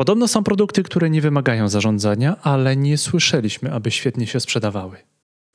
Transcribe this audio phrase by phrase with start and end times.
[0.00, 4.96] Podobno są produkty, które nie wymagają zarządzania, ale nie słyszeliśmy, aby świetnie się sprzedawały.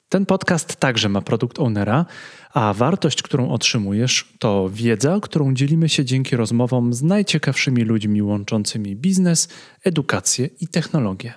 [0.10, 2.06] Ten podcast także ma produkt ownera,
[2.53, 8.95] a wartość, którą otrzymujesz, to wiedza, którą dzielimy się dzięki rozmowom z najciekawszymi ludźmi łączącymi
[8.95, 9.50] biznes,
[9.84, 11.34] edukację i technologię.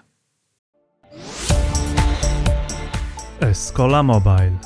[3.40, 4.56] Escola Mobile.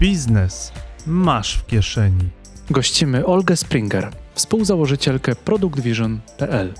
[0.00, 0.72] Biznes
[1.06, 2.28] masz w kieszeni.
[2.70, 6.74] Gościmy Olgę Springer, współzałożycielkę productvision.pl.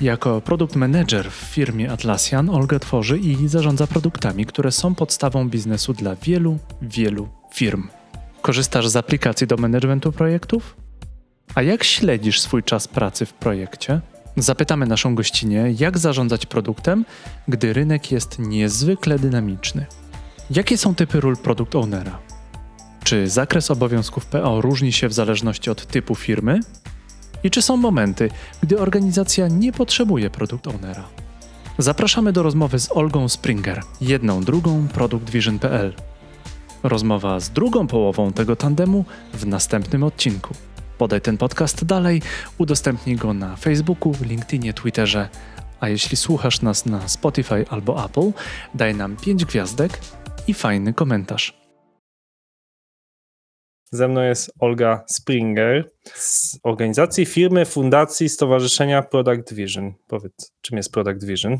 [0.00, 5.92] Jako produkt manager w firmie Atlassian Olga tworzy i zarządza produktami, które są podstawą biznesu
[5.92, 7.88] dla wielu, wielu firm.
[8.42, 10.76] Korzystasz z aplikacji do managementu projektów?
[11.54, 14.00] A jak śledzisz swój czas pracy w projekcie?
[14.36, 17.04] Zapytamy naszą gościnę, jak zarządzać produktem,
[17.48, 19.86] gdy rynek jest niezwykle dynamiczny.
[20.50, 22.18] Jakie są typy ról produkt ownera?
[23.04, 26.60] Czy zakres obowiązków PO różni się w zależności od typu firmy?
[27.44, 28.30] I czy są momenty,
[28.62, 31.04] gdy organizacja nie potrzebuje produkt ownera?
[31.78, 35.94] Zapraszamy do rozmowy z Olgą Springer, jedną drugą productvision.pl.
[36.82, 40.54] Rozmowa z drugą połową tego tandemu w następnym odcinku.
[40.98, 42.22] Podaj ten podcast dalej,
[42.58, 45.28] udostępnij go na Facebooku, LinkedInie, Twitterze,
[45.80, 48.32] a jeśli słuchasz nas na Spotify albo Apple,
[48.74, 50.00] daj nam 5 gwiazdek
[50.46, 51.61] i fajny komentarz.
[53.94, 59.94] Ze mną jest Olga Springer z organizacji, firmy, fundacji, stowarzyszenia Product Vision.
[60.08, 61.58] Powiedz, czym jest Product Vision?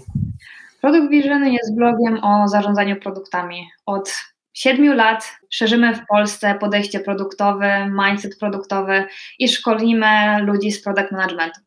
[0.81, 3.69] Product Vision jest blogiem o zarządzaniu produktami.
[3.87, 4.15] Od
[4.53, 9.05] siedmiu lat szerzymy w Polsce podejście produktowe, mindset produktowy
[9.39, 11.61] i szkolimy ludzi z product managementu.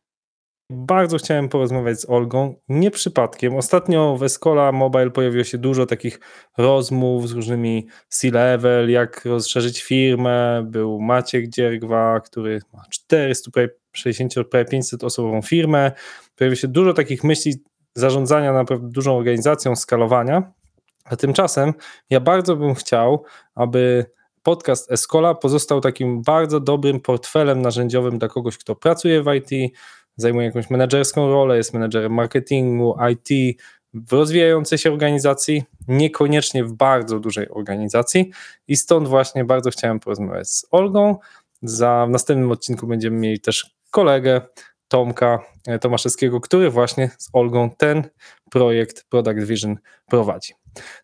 [0.70, 3.56] Bardzo chciałem porozmawiać z Olgą, nie przypadkiem.
[3.56, 6.20] Ostatnio w Escola Mobile pojawiło się dużo takich
[6.58, 10.66] rozmów z różnymi C-level, jak rozszerzyć firmę.
[10.66, 15.92] Był Maciek Dziergwa, który ma 400, prawie 60, prawie 500 osobową firmę.
[16.36, 17.54] Pojawiło się dużo takich myśli
[17.94, 20.52] zarządzania naprawdę dużą organizacją, skalowania.
[21.04, 21.72] A tymczasem
[22.10, 24.06] ja bardzo bym chciał, aby
[24.42, 29.76] podcast Escola pozostał takim bardzo dobrym portfelem narzędziowym dla kogoś, kto pracuje w IT,
[30.16, 33.58] zajmuje jakąś menedżerską rolę, jest menedżerem marketingu, IT,
[33.94, 38.30] w rozwijającej się organizacji, niekoniecznie w bardzo dużej organizacji
[38.68, 41.16] i stąd właśnie bardzo chciałem porozmawiać z Olgą.
[41.62, 44.40] Za, w następnym odcinku będziemy mieli też kolegę
[44.88, 48.02] Tomka e, Tomaszewskiego, który właśnie z Olgą ten
[48.50, 49.76] projekt Product Vision
[50.06, 50.54] prowadzi.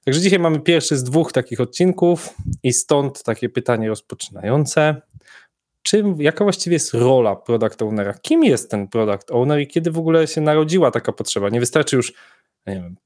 [0.04, 5.02] Także dzisiaj mamy pierwszy z dwóch takich odcinków i stąd takie pytanie rozpoczynające
[5.82, 8.14] czym, jaka właściwie jest rola product ownera?
[8.14, 11.48] Kim jest ten product owner i kiedy w ogóle się narodziła taka potrzeba?
[11.48, 12.12] Nie wystarczy już,
[12.66, 12.96] nie wiem,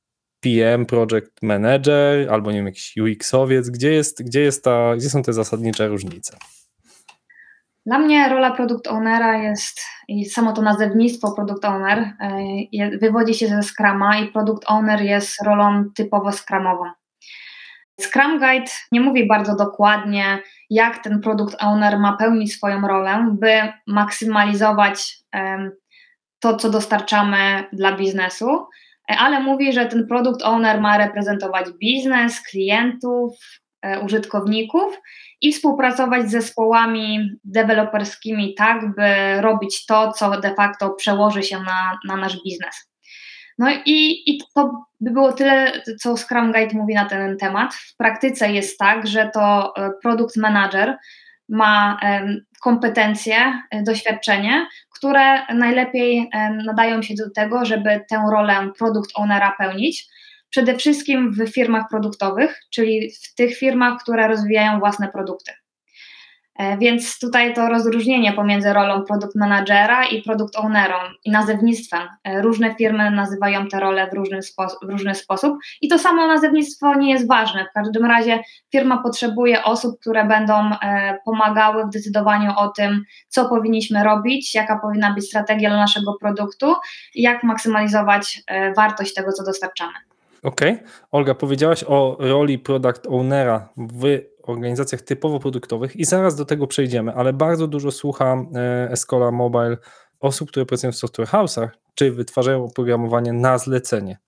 [0.41, 3.71] PM, project manager albo nie wiem, jakiś UX-owiec.
[3.71, 6.37] Gdzie, jest, gdzie, jest ta, gdzie są te zasadnicze różnice?
[7.87, 11.99] Dla mnie rola product ownera jest, i samo to nazewnictwo product owner
[12.79, 16.85] e, wywodzi się ze Scrama i product owner jest rolą typowo Scramową.
[18.01, 20.39] Scrum Guide nie mówi bardzo dokładnie,
[20.71, 25.17] jak ten produkt owner ma pełnić swoją rolę, by maksymalizować
[26.41, 28.67] to, co dostarczamy dla biznesu,
[29.09, 33.37] ale mówi, że ten produkt owner ma reprezentować biznes, klientów,
[33.83, 35.01] e, użytkowników
[35.41, 41.99] i współpracować z zespołami deweloperskimi tak, by robić to, co de facto przełoży się na,
[42.09, 42.96] na nasz biznes.
[43.59, 47.75] No i, i to by było tyle, co Scrum Guide mówi na ten temat.
[47.75, 50.97] W praktyce jest tak, że to e, produkt manager
[51.49, 52.01] ma
[52.63, 53.37] kompetencje,
[53.71, 56.31] e, doświadczenie, które najlepiej
[56.67, 60.09] nadają się do tego, żeby tę rolę produkt ownera pełnić.
[60.51, 65.53] Przede wszystkim w firmach produktowych, czyli w tych firmach, które rozwijają własne produkty.
[66.59, 70.95] E, więc tutaj to rozróżnienie pomiędzy rolą produkt managera i produkt ownerą
[71.25, 72.09] i nazewnictwem.
[72.25, 76.27] E, różne firmy nazywają te role w różny, sposób, w różny sposób i to samo
[76.27, 77.67] nazewnictwo nie jest ważne.
[77.71, 78.39] W każdym razie
[78.73, 84.79] firma potrzebuje osób, które będą e, pomagały w decydowaniu o tym, co powinniśmy robić, jaka
[84.79, 86.75] powinna być strategia dla naszego produktu
[87.15, 88.43] jak maksymalizować
[88.77, 89.93] wartość tego, co dostarczamy.
[90.43, 90.73] Okej.
[90.73, 90.89] Okay.
[91.13, 94.19] Olga, powiedziałaś o roli product ownera w
[94.51, 99.77] organizacjach typowo produktowych i zaraz do tego przejdziemy, ale bardzo dużo słucham e, Escola Mobile
[100.21, 104.19] osób, które pracują w software house'ach, czy wytwarzają oprogramowanie na zlecenie.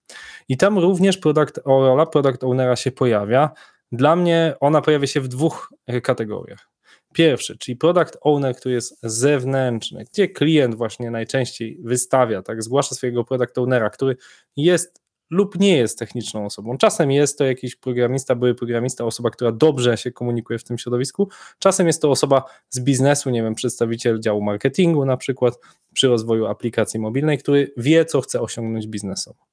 [0.49, 3.51] I tam również product, rola product ownera się pojawia.
[3.93, 5.73] Dla mnie ona pojawia się w dwóch
[6.03, 6.69] kategoriach.
[7.13, 13.25] Pierwszy, czyli product owner, który jest zewnętrzny, gdzie klient właśnie najczęściej wystawia, tak, zgłasza swojego
[13.25, 14.17] product ownera, który
[14.57, 16.79] jest lub nie jest techniczną osobą.
[16.79, 21.29] Czasem jest to jakiś programista, były programista, osoba, która dobrze się komunikuje w tym środowisku.
[21.59, 25.55] Czasem jest to osoba z biznesu, nie wiem, przedstawiciel działu marketingu na przykład
[25.93, 29.45] przy rozwoju aplikacji mobilnej, który wie, co chce osiągnąć biznesowo.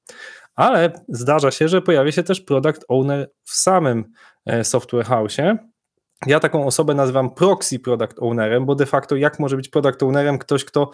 [0.56, 4.06] Ale zdarza się, że pojawia się też product owner w samym
[4.46, 5.58] e, software house'ie.
[6.28, 10.38] Ja taką osobę nazywam proxy product ownerem, bo de facto jak może być product ownerem
[10.38, 10.92] ktoś, kto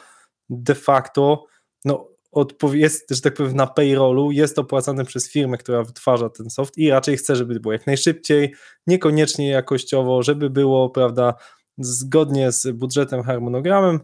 [0.49, 1.45] de facto
[1.85, 2.10] no,
[2.73, 6.89] jest, że tak powiem, na payrollu, jest opłacany przez firmę, która wytwarza ten soft i
[6.89, 8.53] raczej chce, żeby było jak najszybciej,
[8.87, 11.33] niekoniecznie jakościowo, żeby było, prawda,
[11.77, 13.99] zgodnie z budżetem, harmonogramem,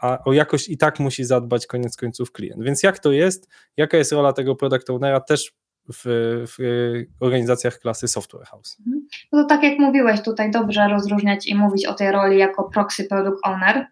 [0.00, 2.62] a o jakość i tak musi zadbać koniec końców klient.
[2.62, 3.48] Więc jak to jest?
[3.76, 5.52] Jaka jest rola tego product ownera też
[5.92, 6.02] w,
[6.46, 8.76] w organizacjach klasy software house?
[8.86, 9.06] Mhm.
[9.32, 13.04] No to tak jak mówiłeś, tutaj dobrze rozróżniać i mówić o tej roli jako proxy
[13.04, 13.86] product owner.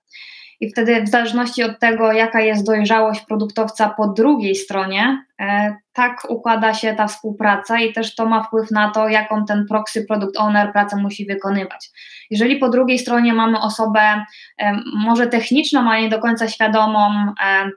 [0.60, 6.26] I wtedy, w zależności od tego, jaka jest dojrzałość produktowca po drugiej stronie, e, tak
[6.28, 10.36] układa się ta współpraca i też to ma wpływ na to, jaką ten proxy product
[10.36, 11.90] owner pracę musi wykonywać.
[12.30, 14.24] Jeżeli po drugiej stronie mamy osobę
[14.58, 17.70] e, może techniczną, ale nie do końca świadomą e,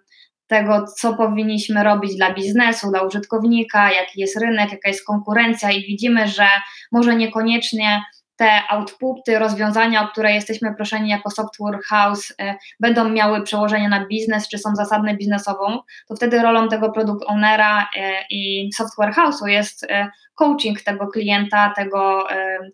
[0.48, 5.82] tego, co powinniśmy robić dla biznesu, dla użytkownika, jaki jest rynek, jaka jest konkurencja, i
[5.82, 6.48] widzimy, że
[6.92, 8.02] może niekoniecznie
[8.38, 14.06] te outputy, rozwiązania, o które jesteśmy proszeni jako software house, y, będą miały przełożenie na
[14.06, 17.88] biznes, czy są zasadne biznesową, to wtedy rolą tego produkt ownera y,
[18.30, 19.88] i software house'u jest y,
[20.36, 22.28] coaching tego klienta, tego,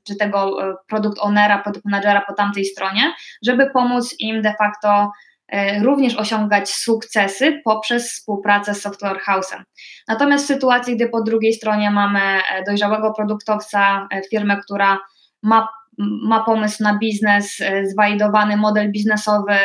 [0.08, 0.58] czy tego
[0.88, 3.14] produkt ownera, produkt managera po tamtej stronie,
[3.46, 5.12] żeby pomóc im de facto
[5.82, 9.64] również osiągać sukcesy poprzez współpracę z software house'em.
[10.08, 15.00] Natomiast w sytuacji, gdy po drugiej stronie mamy dojrzałego produktowca, firmę, która
[15.44, 15.68] ma,
[15.98, 19.58] ma pomysł na biznes, e, zwalidowany model biznesowy,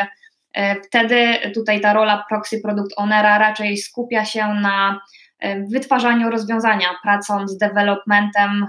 [0.53, 5.01] e, wtedy tutaj ta rola proxy product ownera raczej skupia się na
[5.39, 8.67] e, wytwarzaniu rozwiązania, pracą z developmentem,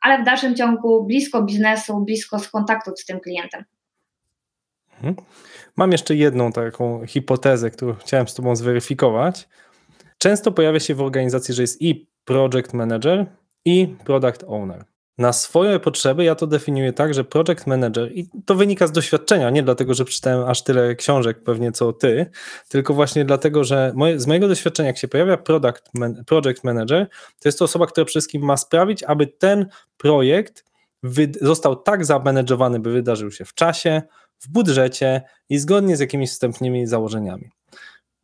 [0.00, 3.64] ale w dalszym ciągu blisko biznesu, blisko z kontaktów z tym klientem.
[4.94, 5.16] Mhm.
[5.76, 9.48] Mam jeszcze jedną taką hipotezę, którą chciałem z Tobą zweryfikować.
[10.18, 13.26] Często pojawia się w organizacji, że jest i project manager,
[13.64, 14.84] i product owner.
[15.18, 19.50] Na swoje potrzeby ja to definiuję tak, że project manager, i to wynika z doświadczenia,
[19.50, 22.26] nie dlatego, że przeczytałem aż tyle książek pewnie co ty,
[22.68, 27.06] tylko właśnie dlatego, że moje, z mojego doświadczenia, jak się pojawia product man, project manager,
[27.40, 29.66] to jest to osoba, która wszystkim ma sprawić, aby ten
[29.96, 30.64] projekt
[31.02, 34.02] wy, został tak zamanagowany, by wydarzył się w czasie,
[34.40, 37.50] w budżecie i zgodnie z jakimiś wstępnymi założeniami.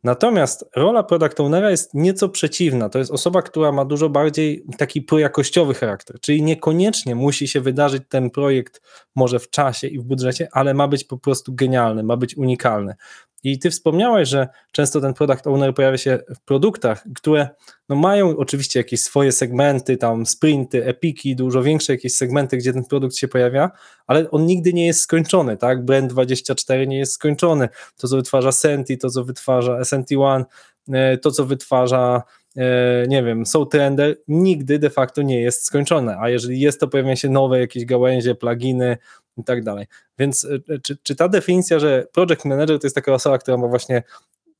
[0.03, 2.89] Natomiast rola product ownera jest nieco przeciwna.
[2.89, 8.03] To jest osoba, która ma dużo bardziej taki projakościowy charakter, czyli niekoniecznie musi się wydarzyć
[8.09, 8.81] ten projekt
[9.15, 12.95] może w czasie i w budżecie, ale ma być po prostu genialny, ma być unikalny.
[13.43, 17.49] I ty wspomniałeś, że często ten product owner pojawia się w produktach, które
[17.89, 22.85] no mają oczywiście jakieś swoje segmenty, tam sprinty, epiki, dużo większe jakieś segmenty, gdzie ten
[22.85, 23.71] produkt się pojawia,
[24.07, 25.85] ale on nigdy nie jest skończony, tak?
[25.85, 27.69] Brand24 nie jest skończony.
[27.97, 30.43] To, co wytwarza Senti, to, co wytwarza SNT1,
[30.93, 32.23] e, to, co wytwarza
[33.07, 37.29] nie wiem, Trender, nigdy de facto nie jest skończone, a jeżeli jest, to pojawiają się
[37.29, 38.97] nowe jakieś gałęzie, pluginy,
[39.37, 39.85] i tak dalej.
[40.19, 43.67] Więc e, czy, czy ta definicja, że project manager to jest taka osoba, która ma
[43.67, 44.03] właśnie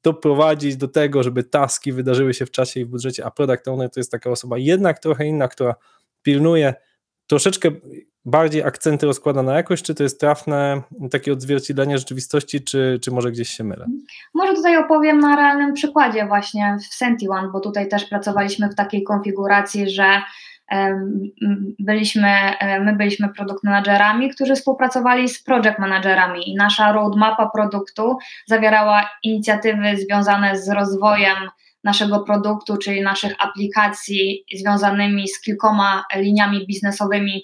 [0.03, 3.89] doprowadzić do tego, żeby taski wydarzyły się w czasie i w budżecie, a product owner
[3.89, 5.75] to jest taka osoba jednak trochę inna, która
[6.21, 6.73] pilnuje
[7.27, 7.71] troszeczkę
[8.25, 10.81] bardziej akcenty rozkłada na jakość, czy to jest trafne
[11.11, 13.85] takie odzwierciedlenie rzeczywistości, czy, czy może gdzieś się mylę?
[14.33, 19.03] Może tutaj opowiem na realnym przykładzie właśnie w SentiOne, bo tutaj też pracowaliśmy w takiej
[19.03, 20.21] konfiguracji, że
[21.79, 22.27] byliśmy,
[22.59, 29.09] e, my byliśmy produkt managerami, którzy współpracowali z project managerami i nasza roadmapa produktu zawierała
[29.23, 31.37] inicjatywy związane z rozwojem
[31.83, 37.43] naszego produktu, czyli naszych aplikacji związanymi z kilkoma liniami biznesowymi,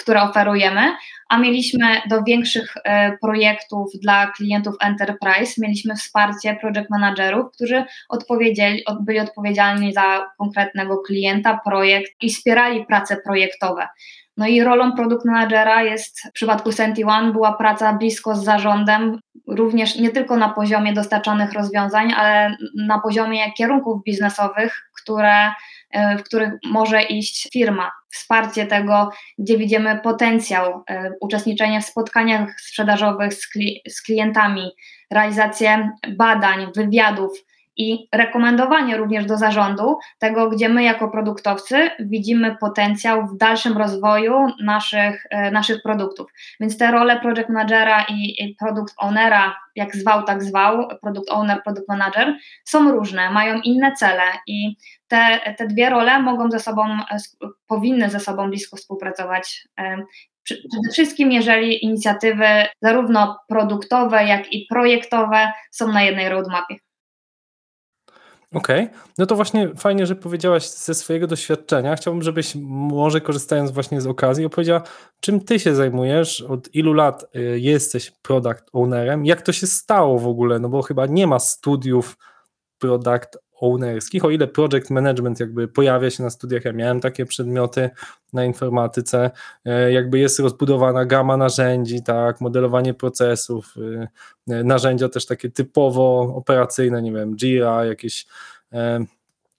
[0.00, 0.96] które oferujemy,
[1.28, 8.82] a mieliśmy do większych e, projektów dla klientów enterprise, mieliśmy wsparcie project managerów, którzy odpowiedzieli,
[9.00, 13.88] byli odpowiedzialni za konkretnego klienta, projekt i wspierali prace projektowe.
[14.36, 19.20] No i rolą produkt managera jest w przypadku Senti One była praca blisko z zarządem,
[19.48, 22.56] również nie tylko na poziomie dostarczanych rozwiązań, ale
[22.86, 25.50] na poziomie kierunków biznesowych, które
[26.18, 33.34] w których może iść firma, wsparcie tego, gdzie widzimy potencjał, e, uczestniczenie w spotkaniach sprzedażowych
[33.34, 34.70] z, kli z klientami,
[35.10, 37.32] realizację badań, wywiadów
[37.76, 44.34] i rekomendowanie również do zarządu tego, gdzie my jako produktowcy widzimy potencjał w dalszym rozwoju
[44.64, 46.32] naszych, e, naszych produktów.
[46.60, 51.62] Więc te role project managera i, i product ownera, jak zwał, tak zwał, product owner,
[51.62, 52.34] product manager,
[52.64, 54.76] są różne, mają inne cele i
[55.12, 57.18] te, te dwie role mogą ze sobą, e,
[57.66, 59.68] powinny ze sobą blisko współpracować.
[59.78, 59.96] E,
[60.42, 62.46] przede wszystkim, jeżeli inicjatywy
[62.82, 66.76] zarówno produktowe, jak i projektowe są na jednej roadmapie.
[68.54, 68.98] Okej, okay.
[69.18, 71.96] no to właśnie fajnie, że powiedziałaś ze swojego doświadczenia.
[71.96, 74.82] Chciałbym, żebyś może korzystając właśnie z okazji opowiedziała,
[75.20, 80.18] czym ty się zajmujesz, od ilu lat y, jesteś product ownerem, jak to się stało
[80.18, 82.16] w ogóle, no bo chyba nie ma studiów
[82.78, 87.90] product ownerskich, o ile project management jakby pojawia się na studiach, ja miałem takie przedmioty
[88.32, 89.30] na informatyce,
[89.64, 93.74] e, jakby jest rozbudowana gama narzędzi, tak, modelowanie procesów,
[94.48, 98.26] e, narzędzia też takie typowo operacyjne, nie wiem, Jira, jakieś
[98.72, 99.04] e,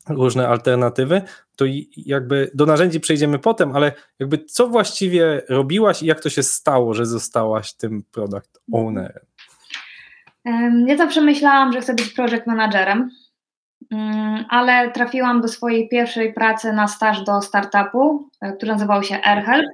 [0.09, 1.21] różne alternatywy,
[1.55, 1.65] to
[1.97, 6.93] jakby do narzędzi przejdziemy potem, ale jakby co właściwie robiłaś i jak to się stało,
[6.93, 9.25] że zostałaś tym product ownerem?
[10.87, 13.09] Ja zawsze myślałam, że chcę być project managerem,
[14.49, 19.67] ale trafiłam do swojej pierwszej pracy na staż do startupu, e, który nazywał się AirHelp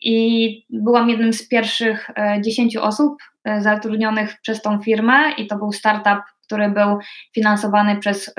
[0.00, 5.56] i byłam jednym z pierwszych e, dziesięciu osób e, zatrudnionych przez tą firmę i to
[5.56, 6.98] był startup, który był
[7.34, 8.34] finansowany przez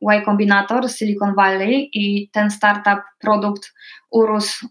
[0.00, 3.74] Y Combinator z Silicon Valley i ten startup, produkt
[4.10, 4.68] urósł,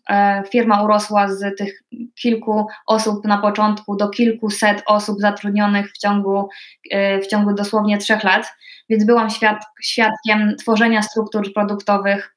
[0.51, 1.83] firma urosła z tych
[2.21, 6.49] kilku osób na początku do kilkuset osób zatrudnionych w ciągu,
[7.23, 8.53] w ciągu dosłownie trzech lat
[8.89, 12.35] więc byłam świad świadkiem tworzenia struktur produktowych.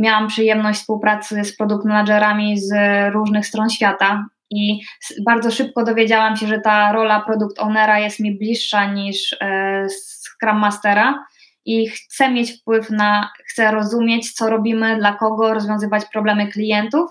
[0.00, 2.72] Miałam przyjemność współpracy z produkt managerami z
[3.12, 4.80] różnych stron świata i
[5.26, 10.58] bardzo szybko dowiedziałam się, że ta rola produkt ownera jest mi bliższa niż e, Scrum
[10.58, 11.24] Mastera
[11.64, 17.10] i chcę mieć wpływ na, chcę rozumieć, co robimy, dla kogo, rozwiązywać problemy klientów.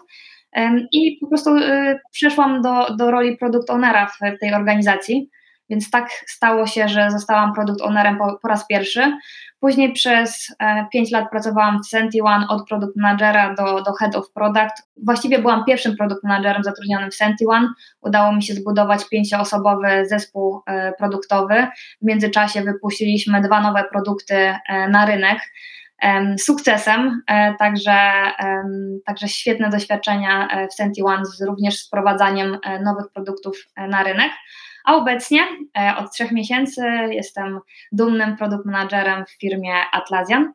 [0.92, 5.30] I po prostu e, przeszłam do, do roli produkt ownera w tej organizacji.
[5.72, 9.18] Więc tak stało się, że zostałam produkt ownerem po, po raz pierwszy.
[9.60, 14.16] Później przez e, 5 lat pracowałam w Senti One od produkt managera do, do head
[14.16, 14.90] of product.
[15.06, 17.68] Właściwie byłam pierwszym produkt managerem zatrudnionym w Senti One.
[18.02, 21.68] Udało mi się zbudować pięcioosobowy zespół e, produktowy.
[22.02, 24.58] W międzyczasie wypuściliśmy dwa nowe produkty e,
[24.90, 25.40] na rynek
[26.38, 28.12] sukcesem, e, także,
[29.06, 33.58] także świetne doświadczenia e, w Senti One, również z wprowadzaniem e, nowych produktów
[33.90, 34.32] na rynek.
[34.86, 35.42] A obecnie
[35.78, 37.60] e, od trzech miesięcy jestem
[37.92, 40.54] dumnym produkt managerem w firmie Atlassian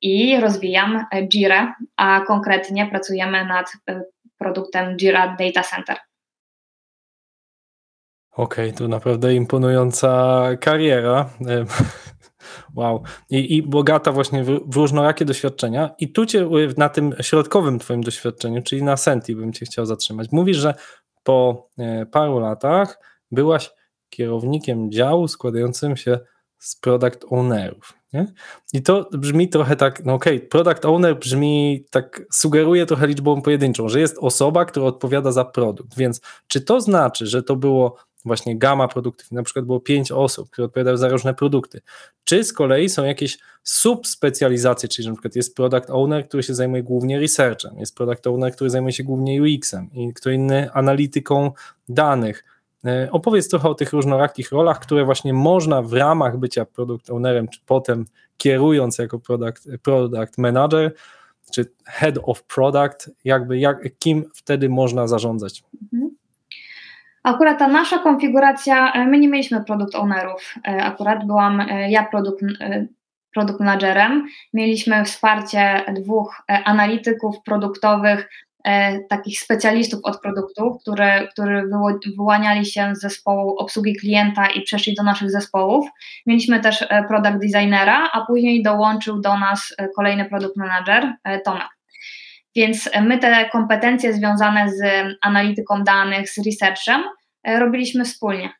[0.00, 4.02] i rozwijam Jira, a konkretnie pracujemy nad e,
[4.38, 5.96] produktem Jira Data Center.
[8.32, 11.30] Okej, okay, to naprawdę imponująca kariera.
[11.46, 11.64] E,
[12.76, 13.02] wow.
[13.30, 15.90] I, I, bogata właśnie w, w, różnorakie doświadczenia.
[15.98, 20.28] I tu cię na tym środkowym twoim doświadczeniu, czyli na Senti bym cię chciał zatrzymać.
[20.32, 20.74] Mówisz, że
[21.22, 21.68] po
[22.12, 22.98] paru latach
[23.30, 23.70] byłaś
[24.10, 26.18] kierownikiem działu składającym się
[26.58, 27.92] z product ownerów.
[28.12, 28.26] Nie?
[28.72, 33.42] I to brzmi trochę tak, no okej, okay, product owner brzmi tak, sugeruje trochę liczbą
[33.42, 35.96] pojedynczą, że jest osoba, która odpowiada za produkt.
[35.96, 40.50] Więc czy to znaczy, że to było właśnie gama produktów, na przykład było pięć osób,
[40.50, 41.80] które odpowiadały za różne produkty,
[42.24, 46.82] czy z kolei są jakieś subspecjalizacje, czyli na przykład jest product owner, który się zajmuje
[46.82, 51.52] głównie researchem, jest product owner, który zajmuje się głównie UX-em i kto inny analityką
[51.88, 52.44] danych,
[53.10, 57.60] opowiedz trochę o tych różnorakich rolach, które właśnie można w ramach bycia product ownerem, czy
[57.66, 58.04] potem
[58.36, 60.94] kierując jako product, product manager,
[61.52, 65.62] czy head of product, jakby jak, kim wtedy można zarządzać.
[65.92, 66.16] Mhm.
[67.22, 73.60] Akurat ta nasza konfiguracja, e, my nie mieliśmy produkt ownerów, e, akurat byłam ja produkt,
[73.60, 74.26] managerem.
[74.52, 78.45] Mieliśmy wsparcie dwóch analityków produktowych, E,
[79.08, 81.62] takich specjalistów od produktów, które, które
[82.16, 85.88] wyłaniali się z zespołu obsługi klienta i przeszli do naszych zespołów.
[86.26, 91.12] Mieliśmy też e, product designera, a później dołączył do nas e, kolejny produkt manager,
[91.44, 91.68] Tomek.
[92.56, 94.82] Więc my te kompetencje związane z
[95.22, 97.02] analityką danych, z researchem
[97.44, 98.50] robiliśmy wspólnie.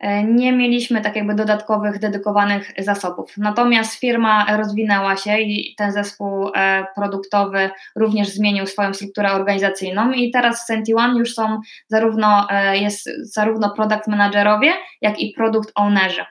[0.00, 3.32] E, nie mieliśmy tak jakby dodatkowych, dedykowanych zasobów.
[3.36, 10.30] Natomiast firma rozwinęła się i ten zespół e, produktowy również zmienił swoją strukturę organizacyjną i
[10.30, 16.24] teraz w Senti1 już są zarówno, e, jest zarówno product managerowie, jak i product ownerzy.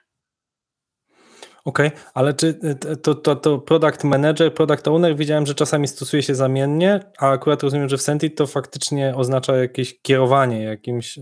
[1.65, 2.59] Okej, okay, ale czy
[3.03, 7.63] to, to, to product manager, product owner, widziałem, że czasami stosuje się zamiennie, a akurat
[7.63, 11.19] rozumiem, że w Senti to faktycznie oznacza jakieś kierowanie jakimś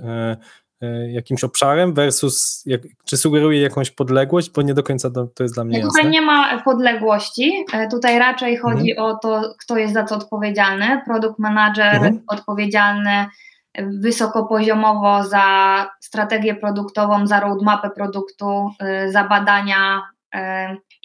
[1.08, 5.56] jakimś obszarem versus, jak, czy sugeruje jakąś podległość, bo nie do końca to, to jest
[5.56, 6.00] dla mnie nie, jasne.
[6.00, 9.08] Tutaj nie ma podległości, e, tutaj raczej chodzi mhm.
[9.08, 11.02] o to, kto jest za co odpowiedzialny.
[11.06, 12.22] Produkt manager mhm.
[12.28, 13.26] odpowiedzialny
[14.02, 15.46] wysokopoziomowo za
[16.02, 18.70] strategię produktową, za roadmapę produktu,
[19.08, 20.02] za badania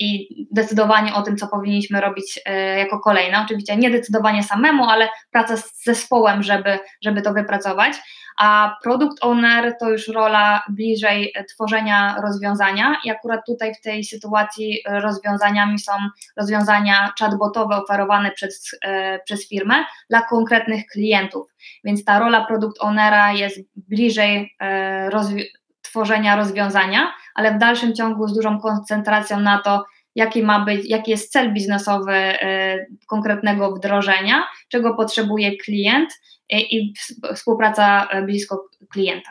[0.00, 3.42] i decydowanie o tym, co powinniśmy robić e, jako kolejne.
[3.44, 7.92] Oczywiście nie decydowanie samemu, ale praca z zespołem, żeby, żeby to wypracować.
[8.38, 14.78] A product owner to już rola bliżej tworzenia rozwiązania i akurat tutaj w tej sytuacji
[14.86, 15.92] rozwiązaniami są
[16.36, 19.74] rozwiązania chatbotowe oferowane przez, e, przez firmę
[20.10, 21.54] dla konkretnych klientów.
[21.84, 28.28] Więc ta rola product ownera jest bliżej e, rozwiązania tworzenia rozwiązania, ale w dalszym ciągu
[28.28, 29.84] z dużą koncentracją na to,
[30.14, 36.10] jaki ma być, jaki jest cel biznesowy y, konkretnego wdrożenia, czego potrzebuje klient
[36.52, 36.94] y, i
[37.34, 39.30] współpraca blisko klienta.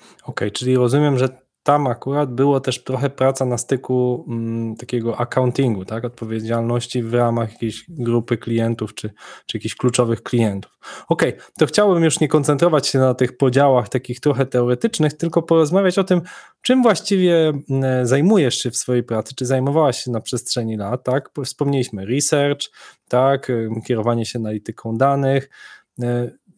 [0.00, 1.28] Okej, okay, czyli rozumiem, że
[1.70, 6.04] tam akurat było też trochę praca na styku mm, takiego accountingu, tak?
[6.04, 9.10] Odpowiedzialności w ramach jakiejś grupy klientów czy,
[9.46, 10.78] czy jakichś kluczowych klientów.
[11.08, 11.22] Ok,
[11.58, 16.04] to chciałbym już nie koncentrować się na tych podziałach takich trochę teoretycznych, tylko porozmawiać o
[16.04, 16.22] tym,
[16.62, 21.30] czym właściwie mm, zajmujesz się w swojej pracy, czy zajmowałaś się na przestrzeni lat, tak?
[21.44, 22.60] Wspomnieliśmy research,
[23.08, 23.52] tak?
[23.86, 25.50] Kierowanie się analityką danych,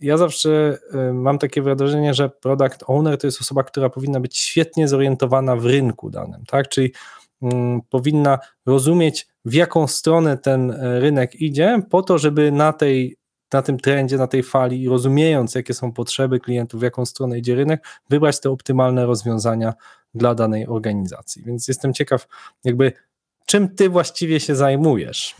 [0.02, 4.38] ja zawsze y, mam takie wrażenie, że product owner to jest osoba, która powinna być
[4.38, 6.68] świetnie zorientowana w rynku danym, tak?
[6.68, 6.92] Czyli
[7.42, 13.16] mm, powinna rozumieć, w jaką stronę ten e, rynek idzie, po to, żeby na tej
[13.52, 17.54] na tym trendzie, na tej fali, rozumiejąc, jakie są potrzeby klientów, w jaką stronę idzie
[17.54, 19.74] rynek, wybrać te optymalne rozwiązania
[20.14, 21.42] dla danej organizacji.
[21.46, 22.28] Więc jestem ciekaw,
[22.64, 22.92] jakby
[23.46, 25.36] czym ty właściwie się zajmujesz?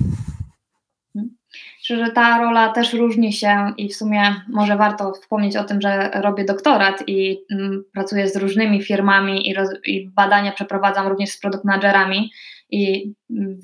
[1.85, 6.11] Że ta rola też różni się i w sumie może warto wspomnieć o tym, że
[6.15, 11.41] robię doktorat i mm, pracuję z różnymi firmami i, roz, i, badania przeprowadzam również z
[11.41, 12.33] produkt managerami
[12.71, 13.13] i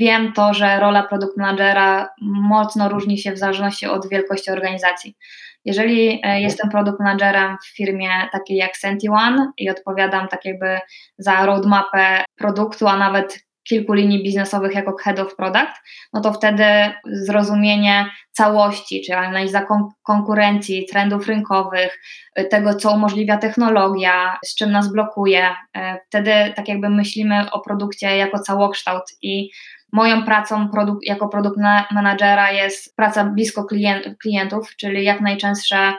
[0.01, 5.17] wiem to, że rola produkt managera mocno różni się w zależności od wielkości organizacji.
[5.65, 6.43] Jeżeli e, mhm.
[6.43, 10.79] jestem produkt managerem w firmie takiej jak SentiOne i odpowiadam tak jakby
[11.19, 15.73] za roadmapę produktu, a nawet kilku linii biznesowych jako head of product,
[16.13, 16.65] no to wtedy
[17.05, 22.01] zrozumienie całości, czyli analiza kon konkurencji, trendów rynkowych,
[22.41, 27.61] y, tego, co umożliwia technologia, z czym nas blokuje, y, wtedy tak jakby myślimy o
[27.61, 29.51] produkcie jako całokształt i
[29.93, 30.69] moją pracą
[31.03, 31.59] jako produkt
[31.91, 35.95] managera jest praca blisko klient klientów, czyli jak najczęstsze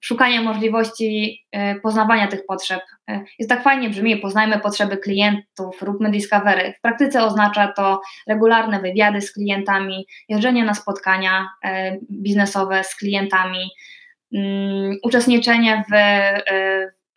[0.00, 2.80] szukanie możliwości y, poznawania tych potrzeb.
[3.10, 6.74] Y, jest tak fajnie brzmi, poznajmy potrzeby klientów, róbmy discovery.
[6.78, 11.68] W praktyce oznacza to regularne wywiady z klientami, jeżdżenie na spotkania y,
[12.10, 13.70] biznesowe z klientami,
[14.32, 15.94] mm, uczestniczenie w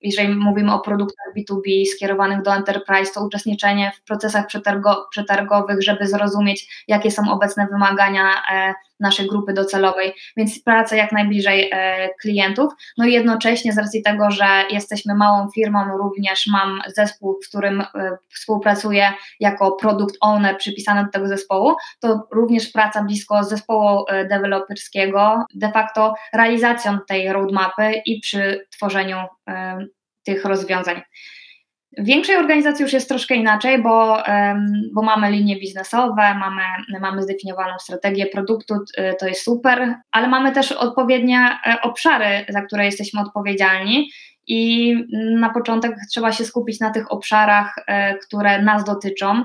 [0.01, 6.07] jeżeli mówimy o produktach B2B skierowanych do enterprise, to uczestniczenie w procesach przetargo, przetargowych, żeby
[6.07, 12.73] zrozumieć, jakie są obecne wymagania e, naszej grupy docelowej, więc praca jak najbliżej e, klientów.
[12.97, 17.81] No i jednocześnie z racji tego, że jesteśmy małą firmą, również mam zespół, w którym
[17.81, 17.85] e,
[18.29, 25.71] współpracuję jako product owner przypisany do tego zespołu, to również praca blisko zespołu deweloperskiego, de
[25.71, 29.17] facto realizacją tej roadmapy i przy tworzeniu
[30.23, 31.01] tych rozwiązań.
[31.97, 34.23] W większej organizacji już jest troszkę inaczej, bo,
[34.93, 36.61] bo mamy linie biznesowe, mamy,
[37.01, 42.61] mamy zdefiniowaną strategię produktu, y, to jest super, ale mamy też odpowiednie e, obszary, za
[42.61, 44.11] które jesteśmy odpowiedzialni.
[44.47, 44.95] I
[45.39, 49.43] na początek trzeba się skupić na tych obszarach, e, które nas dotyczą,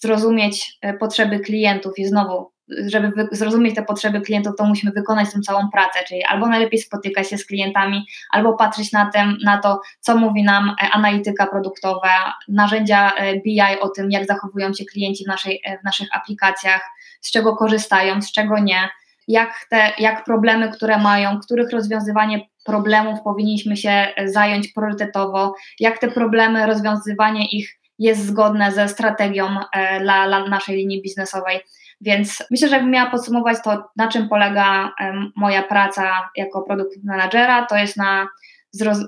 [0.00, 2.50] zrozumieć e, potrzeby klientów i znowu
[2.86, 7.30] żeby zrozumieć te potrzeby klientów, to musimy wykonać tę całą pracę, czyli albo najlepiej spotykać
[7.30, 12.34] się z klientami, albo patrzeć na, tym, na to, co mówi nam e, analityka produktowa,
[12.48, 16.90] narzędzia e, BI o tym, jak zachowują się klienci w, naszej, e, w naszych aplikacjach,
[17.20, 18.88] z czego korzystają, z czego nie,
[19.28, 26.10] jak, te, jak problemy, które mają, których rozwiązywanie problemów powinniśmy się zająć priorytetowo, jak te
[26.10, 29.56] problemy, rozwiązywanie ich jest zgodne ze strategią
[30.00, 31.60] dla, dla naszej linii biznesowej.
[32.00, 34.92] Więc myślę, że jakbym miała podsumować to, na czym polega
[35.36, 38.28] moja praca jako produkt managera, to jest na,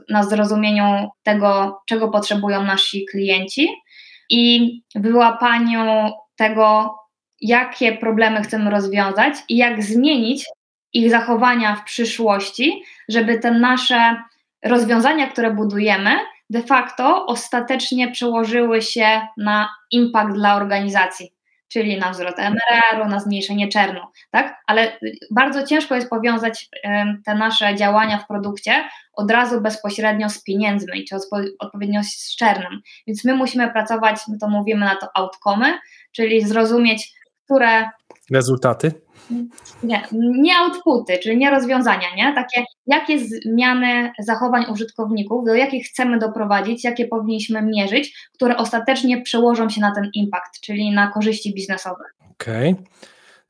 [0.09, 3.69] na zrozumieniu tego, czego potrzebują nasi klienci
[4.31, 6.99] i wyłapaniu tego,
[7.41, 10.45] jakie problemy chcemy rozwiązać i jak zmienić
[10.93, 14.23] ich zachowania w przyszłości, żeby te nasze
[14.65, 16.11] rozwiązania, które budujemy,
[16.51, 21.33] de facto ostatecznie przełożyły się na impact dla organizacji.
[21.73, 24.63] Czyli na wzrost MRR-u, na zmniejszenie czernu, tak?
[24.67, 24.99] Ale
[25.31, 26.69] bardzo ciężko jest powiązać
[27.27, 31.17] te nasze działania w produkcie od razu bezpośrednio z pieniędzmi, czy
[31.59, 32.81] odpowiednio z czernem.
[33.07, 35.79] Więc my musimy pracować, my to mówimy na to outcome,
[36.13, 37.13] czyli zrozumieć,
[37.45, 37.91] które
[38.31, 38.93] rezultaty
[39.83, 42.35] nie, nie outputy, czyli nie rozwiązania, nie?
[42.35, 49.69] Takie, jakie zmiany zachowań użytkowników, do jakich chcemy doprowadzić, jakie powinniśmy mierzyć, które ostatecznie przełożą
[49.69, 52.05] się na ten impact, czyli na korzyści biznesowe.
[52.31, 52.73] Okej.
[52.73, 52.85] Okay.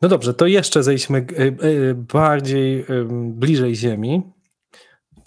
[0.03, 4.23] No dobrze, to jeszcze zejdźmy e, e, bardziej bliżej ziemi.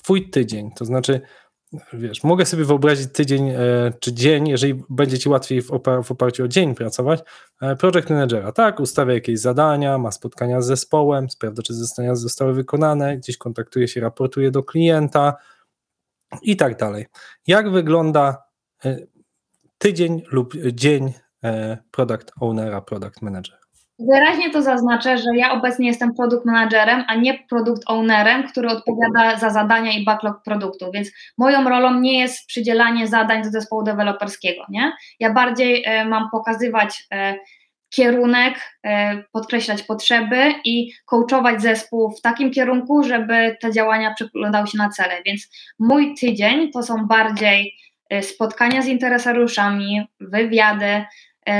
[0.03, 1.21] Twój tydzień, to znaczy
[1.93, 3.57] wiesz, mogę sobie wyobrazić tydzień e,
[3.99, 5.67] czy dzień, jeżeli będzie ci łatwiej w,
[6.03, 7.23] w oparciu o dzień pracować,
[7.61, 12.53] e, project managera, tak, ustawia jakieś zadania, ma spotkania z zespołem, sprawdza, czy zadania zostały
[12.53, 15.35] wykonane, gdzieś kontaktuje się, raportuje do klienta
[16.41, 17.05] i tak dalej.
[17.47, 18.43] Jak wygląda
[18.85, 18.97] e,
[19.77, 21.13] tydzień lub dzień
[21.91, 23.64] product ownera, product managera?
[23.99, 29.37] Wyraźnie to zaznaczę, że ja obecnie jestem produkt managerem, a nie produkt ownerem, który odpowiada
[29.39, 34.65] za zadania i backlog produktu, więc moją rolą nie jest przydzielanie zadań do zespołu deweloperskiego,
[34.69, 34.93] nie?
[35.19, 37.35] Ja bardziej e, mam pokazywać e,
[37.89, 44.77] kierunek, e, podkreślać potrzeby i coachować zespół w takim kierunku, żeby te działania przyglądały się
[44.77, 47.73] na cele, więc mój tydzień to są bardziej
[48.21, 51.05] spotkania z interesariuszami, wywiady,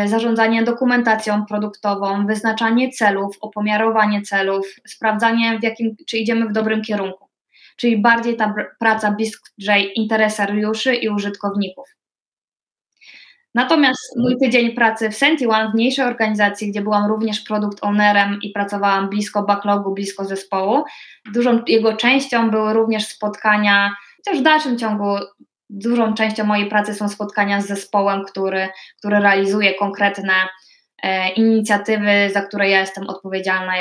[0.05, 7.29] zarządzanie dokumentacją produktową, wyznaczanie celów, opomiarowanie celów, sprawdzanie, w jakim, czy idziemy w dobrym kierunku.
[7.77, 11.95] Czyli bardziej ta praca bliżej interesariuszy i użytkowników.
[13.55, 18.49] Natomiast mój tydzień pracy w SentiOne, w mniejszej organizacji, gdzie byłam również produkt ownerem i
[18.49, 20.83] pracowałam blisko backlogu, blisko zespołu,
[21.33, 25.17] dużą jego częścią były również spotkania, chociaż w dalszym ciągu
[25.69, 30.33] dużą częścią mojej pracy są spotkania z zespołem, który, który realizuje konkretne
[31.03, 33.73] e, inicjatywy, za które ja jestem odpowiedzialna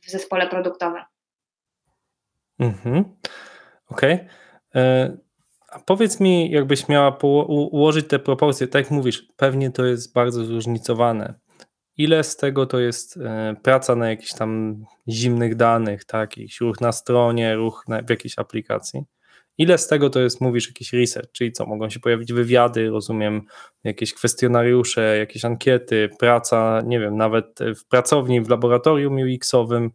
[0.00, 1.02] w zespole produktowym.
[2.58, 3.04] Mhm.
[3.88, 4.14] Okej.
[4.14, 4.28] Okay.
[4.74, 5.16] E,
[5.68, 10.44] a powiedz mi, jakbyś miała ułożyć te proporcje, tak jak mówisz, pewnie to jest bardzo
[10.44, 11.34] zróżnicowane.
[11.96, 16.80] Ile z tego to jest e, praca na jakichś tam zimnych danych, tak, jakiś ruch
[16.80, 19.04] na stronie, ruch na, w jakiejś aplikacji?
[19.58, 23.42] Ile z tego to jest, mówisz, jakiś research, czyli co, mogą się pojawić wywiady, rozumiem,
[23.84, 29.90] jakieś kwestionariusze, jakieś ankiety, praca, nie wiem, nawet w pracowni, w laboratorium UX-owym,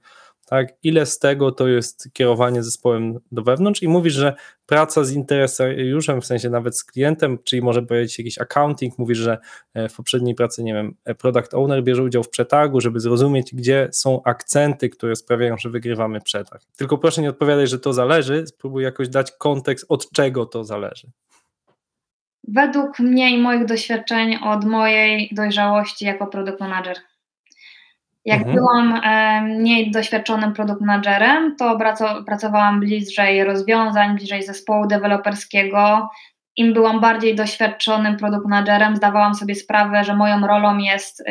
[0.50, 0.68] tak?
[0.84, 4.34] Ile z tego to jest kierowanie zespołem do wewnątrz i mówisz, że
[4.66, 9.38] praca z interesariuszem, w sensie nawet z klientem, czyli może powiedzieć jakiś accounting, mówisz, że
[9.74, 13.56] e, w poprzedniej pracy, nie wiem, e, product owner bierze udział w przetargu, żeby zrozumieć,
[13.56, 16.64] gdzie są akcenty, które sprawiają, że wygrywamy przetarg.
[16.78, 21.08] Tylko proszę nie odpowiadać, że to zależy, spróbuj jakoś dać kontekst, od czego to zależy.
[22.48, 26.98] Według mnie i moich doświadczeń od mojej dojrzałości jako product manager.
[28.28, 28.56] Jak mhm.
[28.56, 31.78] byłam e, mniej doświadczonym produkt managerem, to
[32.26, 36.10] pracowałam bliżej rozwiązań, bliżej zespołu deweloperskiego.
[36.56, 41.24] Im byłam bardziej doświadczonym produkt managerem, zdawałam sobie sprawę, że moją rolą jest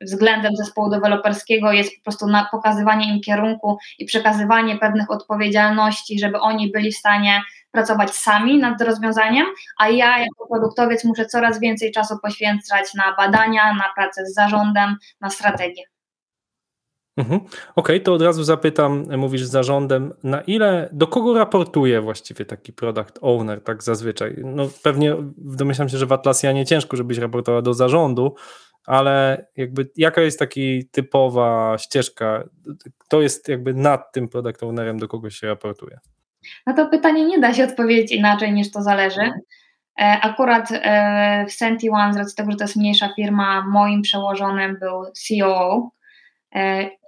[0.00, 6.70] względem zespołu deweloperskiego jest po prostu pokazywanie im kierunku i przekazywanie pewnych odpowiedzialności, żeby oni
[6.70, 9.46] byli w stanie pracować sami nad rozwiązaniem,
[9.78, 14.96] a ja jako produktowiec muszę coraz więcej czasu poświęcać na badania, na pracę z zarządem,
[15.20, 15.91] na strategię.
[17.16, 17.40] Mhm.
[17.40, 22.44] Okej, okay, to od razu zapytam, mówisz z zarządem, na ile, do kogo raportuje właściwie
[22.44, 24.36] taki product owner tak zazwyczaj?
[24.44, 28.34] No pewnie domyślam się, że w Atlassianie ciężko, żebyś raportował do zarządu,
[28.86, 32.44] ale jakby jaka jest taki typowa ścieżka,
[32.98, 35.98] kto jest jakby nad tym product ownerem, do kogo się raportuje?
[36.66, 39.20] Na to pytanie nie da się odpowiedzieć inaczej niż to zależy.
[40.00, 44.02] E, akurat e, w Senti One, z racji tego, że to jest mniejsza firma, moim
[44.02, 46.01] przełożonym był COO, E,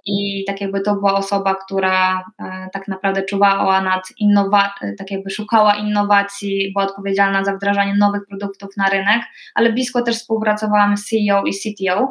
[0.05, 5.29] i tak jakby to była osoba, która e, tak naprawdę czuwała nad innowacją, tak jakby
[5.29, 9.21] szukała innowacji, była odpowiedzialna za wdrażanie nowych produktów na rynek,
[9.55, 12.09] ale blisko też współpracowałam z CEO i CTO.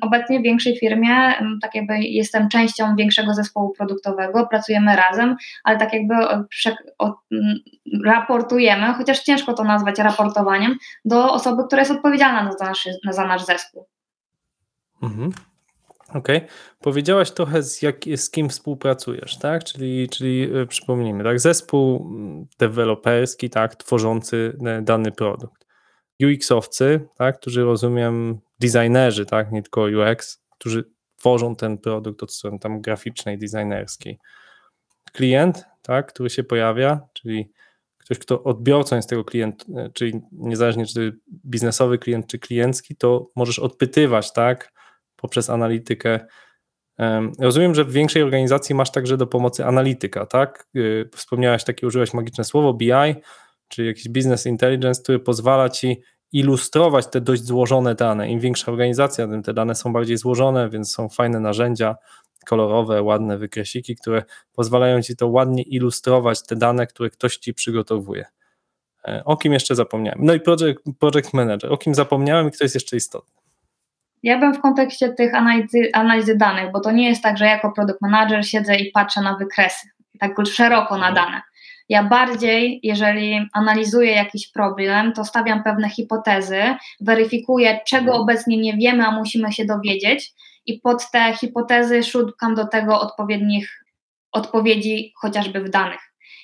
[0.00, 5.92] Obecnie w większej firmie, tak jakby jestem częścią większego zespołu produktowego, pracujemy razem, ale tak
[5.92, 6.14] jakby
[8.04, 13.44] raportujemy, chociaż ciężko to nazwać raportowaniem, do osoby, która jest odpowiedzialna za nasz, za nasz
[13.44, 13.86] zespół.
[15.02, 15.32] Mhm.
[16.08, 16.36] Okej.
[16.36, 16.48] Okay.
[16.80, 19.64] Powiedziałaś trochę z, jak, z kim współpracujesz, tak?
[19.64, 21.40] Czyli, czyli e, przypomnijmy, tak?
[21.40, 23.76] Zespół mm, deweloperski, tak?
[23.76, 25.66] Tworzący e, dany produkt.
[26.22, 27.40] UX-owcy, tak?
[27.40, 29.52] Którzy rozumiem, designerzy, tak?
[29.52, 34.18] Nie tylko UX, którzy tworzą ten produkt od strony tam graficznej, designerskiej.
[35.12, 36.12] Klient, tak?
[36.12, 37.52] Który się pojawia, czyli
[37.98, 43.30] ktoś, kto odbiorcą jest tego klienta, e, czyli niezależnie czy biznesowy klient, czy kliencki, to
[43.36, 44.75] możesz odpytywać, tak?
[45.26, 46.20] Poprzez analitykę.
[47.38, 50.66] Rozumiem, że w większej organizacji masz także do pomocy analityka, tak?
[50.76, 52.90] Y, wspomniałaś takie, użyłaś magiczne słowo BI,
[53.68, 58.30] czy jakiś business intelligence, który pozwala ci ilustrować te dość złożone dane.
[58.30, 61.96] Im większa organizacja, tym te dane są bardziej złożone, więc są fajne narzędzia,
[62.46, 68.24] kolorowe, ładne wykresiki, które pozwalają ci to ładnie ilustrować te dane, które ktoś ci przygotowuje.
[69.08, 70.18] E, o kim jeszcze zapomniałem?
[70.22, 71.72] No i project, project manager.
[71.72, 73.35] O kim zapomniałem i kto jest jeszcze istotny?
[74.22, 77.72] Ja bym w kontekście tych analizy, analizy danych, bo to nie jest tak, że jako
[77.72, 79.88] product manager siedzę i patrzę na wykresy,
[80.20, 81.42] tak szeroko na dane.
[81.88, 86.62] Ja bardziej, jeżeli analizuję jakiś problem, to stawiam pewne hipotezy,
[87.00, 90.32] weryfikuję, czego obecnie nie wiemy, a musimy się dowiedzieć,
[90.66, 93.84] i pod te hipotezy szukam do tego odpowiednich
[94.32, 96.00] odpowiedzi, chociażby w danych.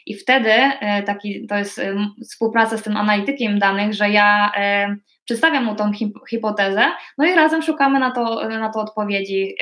[0.07, 1.95] I wtedy e, taki, to jest e,
[2.31, 5.91] współpraca z tym analitykiem danych, że ja e, przedstawiam mu tą
[6.31, 6.85] hipotezę,
[7.19, 9.55] no i razem szukamy na to, na to odpowiedzi,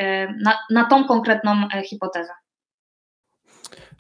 [0.45, 2.33] na, na tą konkretną hipotezę.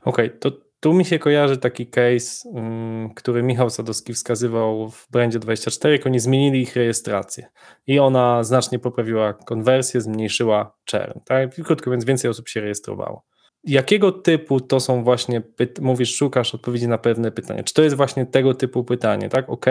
[0.04, 5.08] Okej, okay, to tu mi się kojarzy taki case, um, który Michał Sadowski wskazywał w
[5.10, 7.46] Brandzie 24, jak oni zmienili ich rejestrację
[7.86, 11.54] i ona znacznie poprawiła konwersję, zmniejszyła churn, tak?
[11.64, 13.24] Krótko więc więcej osób się rejestrowało.
[13.64, 15.42] Jakiego typu to są właśnie,
[15.80, 17.62] mówisz, szukasz odpowiedzi na pewne pytania?
[17.62, 19.50] Czy to jest właśnie tego typu pytanie, tak?
[19.50, 19.66] OK,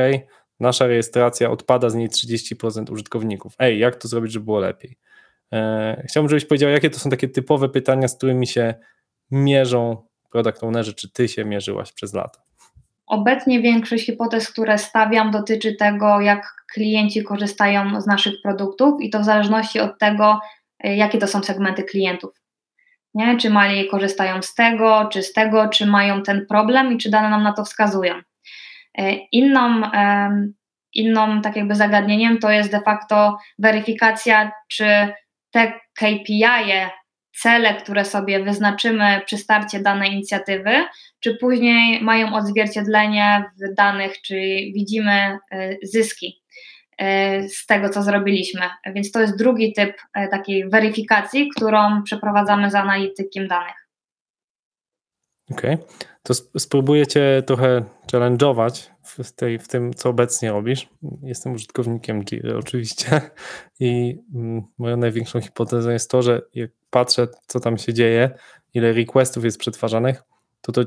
[0.60, 3.54] nasza rejestracja odpada z niej 30% użytkowników.
[3.60, 4.98] Ej, jak to zrobić, żeby było lepiej?
[5.54, 8.74] E, chciałbym, żebyś powiedział, jakie to są takie typowe pytania, z którymi się
[9.32, 12.42] mierzą product ownerzy, czy ty się mierzyłaś przez lata?
[13.08, 19.20] Obecnie większość hipotez, które stawiam, dotyczy tego, jak klienci korzystają z naszych produktów i to
[19.20, 20.40] w zależności od tego,
[20.80, 22.42] e, jakie to są segmenty klientów.
[23.14, 23.38] Nie?
[23.38, 27.30] Czy mali korzystają z tego, czy z tego, czy mają ten problem i czy dane
[27.30, 28.14] nam na to wskazują.
[29.00, 29.82] E, inną,
[30.94, 35.14] inną tak jakby zagadnieniem to jest de facto weryfikacja, czy
[35.52, 36.44] te KPI,
[37.36, 40.72] cele, które sobie wyznaczymy przy starcie danej inicjatywy,
[41.20, 44.36] czy później mają odzwierciedlenie w danych, czy
[44.76, 45.38] widzimy e,
[45.84, 46.42] zyski
[46.98, 48.62] e, z tego, co zrobiliśmy.
[48.86, 49.98] Więc to jest drugi typ
[50.32, 53.89] takiej weryfikacji, którą przeprowadzamy z analitykiem danych.
[55.52, 55.88] Okej, okay.
[56.24, 60.90] to spróbuję Cię trochę challenge'ować w, tej, w tym, co obecnie robisz.
[61.22, 63.22] Jestem użytkownikiem Jira oczywiście
[63.80, 68.30] i mm, moją największą hipotezą jest to, że jak patrzę, co tam się dzieje,
[68.74, 70.24] ile requestów jest przetwarzanych,
[70.62, 70.84] to, to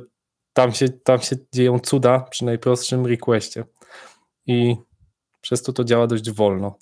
[0.53, 3.65] tam, się, tam się dzieją cuda przy najprostszym requestie.
[4.47, 4.77] I
[5.41, 6.79] przez to to działa dość wolno.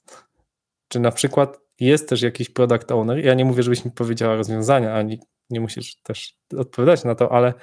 [0.89, 3.25] Czy na przykład jest też jakiś product owner?
[3.25, 7.55] Ja nie mówię, żebyś mi powiedziała rozwiązania, ani nie musisz też odpowiadać na to, ale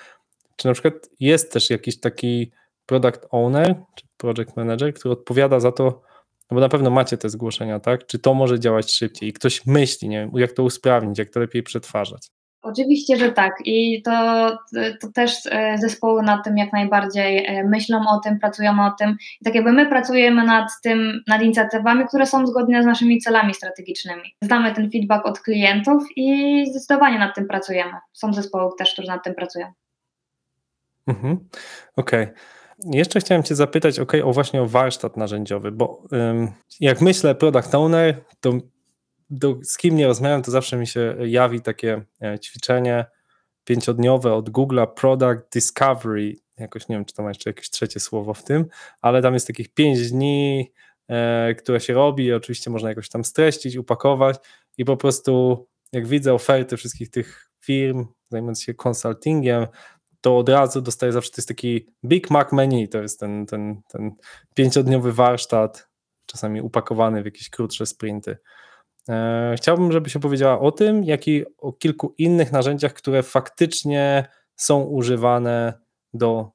[0.56, 2.52] czy na przykład jest też jakiś taki
[2.86, 5.84] product owner, czy project manager, który odpowiada za to,
[6.52, 8.06] no bo na pewno macie te zgłoszenia, tak?
[8.06, 9.30] Czy to może działać szybciej?
[9.30, 12.32] I ktoś myśli, nie wiem, jak to usprawnić, jak to lepiej przetwarzać.
[12.68, 13.56] Oczywiście, że tak.
[13.66, 14.12] I to,
[15.02, 19.18] to też e, zespoły nad tym jak najbardziej e, myślą o tym, pracują o tym.
[19.42, 23.54] I tak jakby my pracujemy nad tym, nad inicjatywami, które są zgodne z naszymi celami
[23.54, 24.36] strategicznymi.
[24.42, 27.94] Znamy ten feedback od klientów i zdecydowanie nad tym pracujemy.
[28.14, 29.68] Są zespoły też, które nad tym pracują.
[31.08, 31.40] Mhm.
[31.96, 32.24] Okej.
[32.24, 32.36] Okay.
[32.86, 36.04] Jeszcze chciałem Cię zapytać, ok, o właśnie o warsztat narzędziowy, bo
[36.80, 38.54] jak myślę product owner, to
[39.30, 43.06] do, z kim nie rozmawiam, to zawsze mi się jawi takie e, ćwiczenie
[43.64, 46.36] pięciodniowe od Google'a Product Discovery.
[46.58, 48.66] Jakoś nie wiem, czy to ma jeszcze jakieś trzecie słowo w tym,
[49.02, 50.72] ale tam jest takich pięć dni,
[51.08, 52.34] e, które się robi.
[52.34, 54.38] Oczywiście można jakoś tam streścić, upakować
[54.78, 59.68] i po prostu jak widzę oferty wszystkich tych firm zajmujących się consultingiem,
[60.22, 63.82] to od razu dostaję zawsze, to jest taki Big Mac menu, to jest ten, ten,
[63.88, 64.12] ten
[64.56, 65.90] pięciodniowy warsztat,
[66.26, 68.38] czasami upakowany w jakieś krótsze sprinty.
[69.10, 74.84] E, chciałbym, żebyś opowiedziała o tym, jak i o kilku innych narzędziach, które faktycznie są
[74.84, 75.74] używane
[76.14, 76.52] do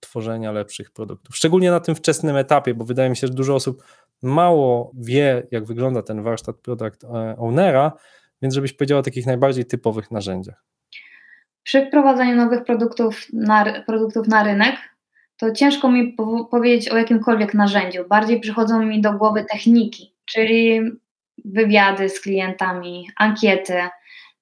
[0.00, 1.36] tworzenia lepszych produktów.
[1.36, 3.82] Szczególnie na tym wczesnym etapie, bo wydaje mi się, że dużo osób
[4.22, 7.92] mało wie, jak wygląda ten warsztat product e, ownera,
[8.42, 10.64] więc żebyś powiedziała o takich najbardziej typowych narzędziach.
[11.62, 14.76] Przy wprowadzaniu nowych produktów na, produktów na rynek,
[15.36, 16.16] to ciężko mi
[16.50, 18.08] powiedzieć o jakimkolwiek narzędziu.
[18.08, 20.80] Bardziej przychodzą mi do głowy techniki, czyli
[21.44, 23.82] wywiady z klientami, ankiety,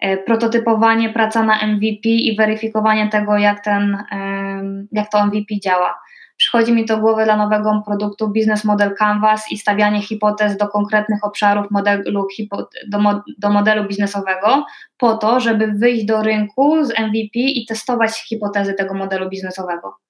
[0.00, 4.04] e, prototypowanie, praca na MVP i weryfikowanie tego, jak, ten,
[4.92, 5.98] jak to MVP działa.
[6.37, 11.24] Przychodzi mi do głowy dla nowego produktu Business Model Canvas i stawianie hipotez do konkretnych
[11.24, 12.26] obszarów modelu,
[13.38, 14.66] do modelu biznesowego,
[14.98, 20.05] po to, żeby wyjść do rynku z MVP i testować hipotezy tego modelu biznesowego.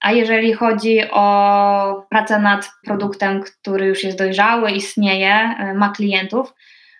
[0.00, 6.54] A jeżeli chodzi o pracę nad produktem, który już jest dojrzały, istnieje, ma klientów,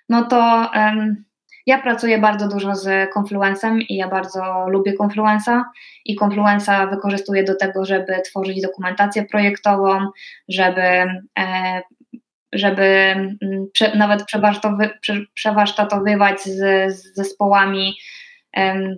[0.08, 1.24] no to um,
[1.66, 5.64] ja pracuję bardzo dużo z Confluencem i ja bardzo lubię Confluenza
[6.04, 10.10] i Confluenza wykorzystuję do tego, żeby tworzyć dokumentację projektową,
[10.48, 11.04] żeby,
[11.38, 11.82] e,
[12.52, 13.14] żeby
[13.94, 14.24] nawet
[15.34, 17.96] przewarsztatowywać z, z zespołami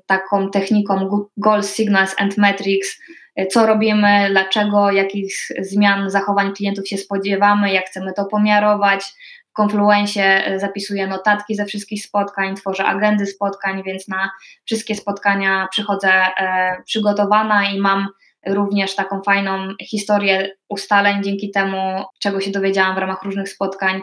[0.07, 3.01] taką techniką Goal Signals and Metrics,
[3.47, 9.15] co robimy, dlaczego, jakich zmian zachowań klientów się spodziewamy, jak chcemy to pomiarować,
[9.59, 14.31] Confluencie e, zapisuję notatki ze wszystkich spotkań, tworzę agendy spotkań, więc na
[14.65, 18.09] wszystkie spotkania przychodzę e, przygotowana i mam
[18.47, 24.01] również taką fajną historię ustaleń dzięki temu, czego się dowiedziałam w ramach różnych spotkań.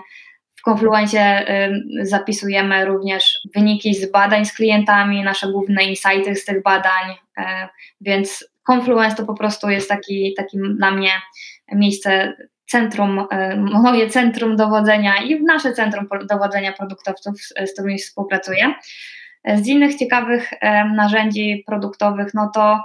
[0.55, 1.71] W Confluencie e,
[2.01, 7.15] zapisujemy również wyniki z badań z klientami, nasze główne insighty z tych badań,
[8.01, 11.11] więc Confluence to po prostu jest taki, taki dla mnie
[11.71, 12.33] miejsce
[12.65, 18.73] centrum, e, moje centrum dowodzenia i nasze centrum dowodzenia produktowców, z którymi współpracuję.
[19.55, 22.79] Z innych ciekawych e, narzędzi produktowych, no to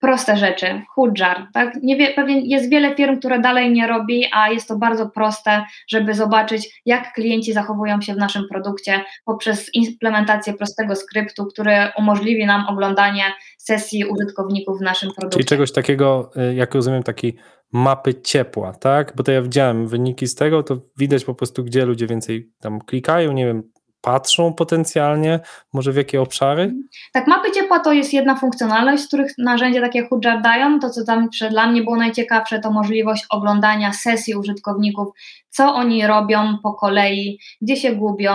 [0.00, 1.74] proste rzeczy, Hotjar, tak?
[1.82, 5.64] Nie wie, pewnie jest wiele firm, które dalej nie robi, a jest to bardzo proste,
[5.88, 12.46] żeby zobaczyć, jak klienci zachowują się w naszym produkcie poprzez implementację prostego skryptu, który umożliwi
[12.46, 13.24] nam oglądanie
[13.58, 15.38] sesji użytkowników w naszym produkcie.
[15.38, 17.36] Czyli czegoś takiego, y, jak rozumiem, taki
[17.72, 19.12] mapy ciepła, tak?
[19.16, 22.80] Bo to ja widziałem wyniki z tego, to widać po prostu, gdzie ludzie więcej tam
[22.80, 23.62] klikają, nie wiem,
[24.04, 25.40] patrzą potencjalnie,
[25.72, 26.74] może w jakie obszary?
[27.12, 30.78] Tak, mapy ciepła to jest jedna funkcjonalność, z których narzędzia takie jak dają.
[30.78, 35.08] To, co tam dla mnie było najciekawsze, to możliwość oglądania sesji użytkowników,
[35.50, 38.32] co oni robią po kolei, gdzie się gubią,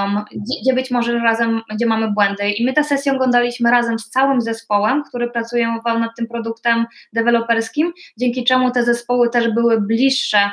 [0.61, 2.49] gdzie, być może razem, gdzie mamy błędy.
[2.49, 7.93] I my tę sesję oglądaliśmy razem z całym zespołem, który pracuje nad tym produktem deweloperskim,
[8.17, 10.49] dzięki czemu te zespoły też były bliższe,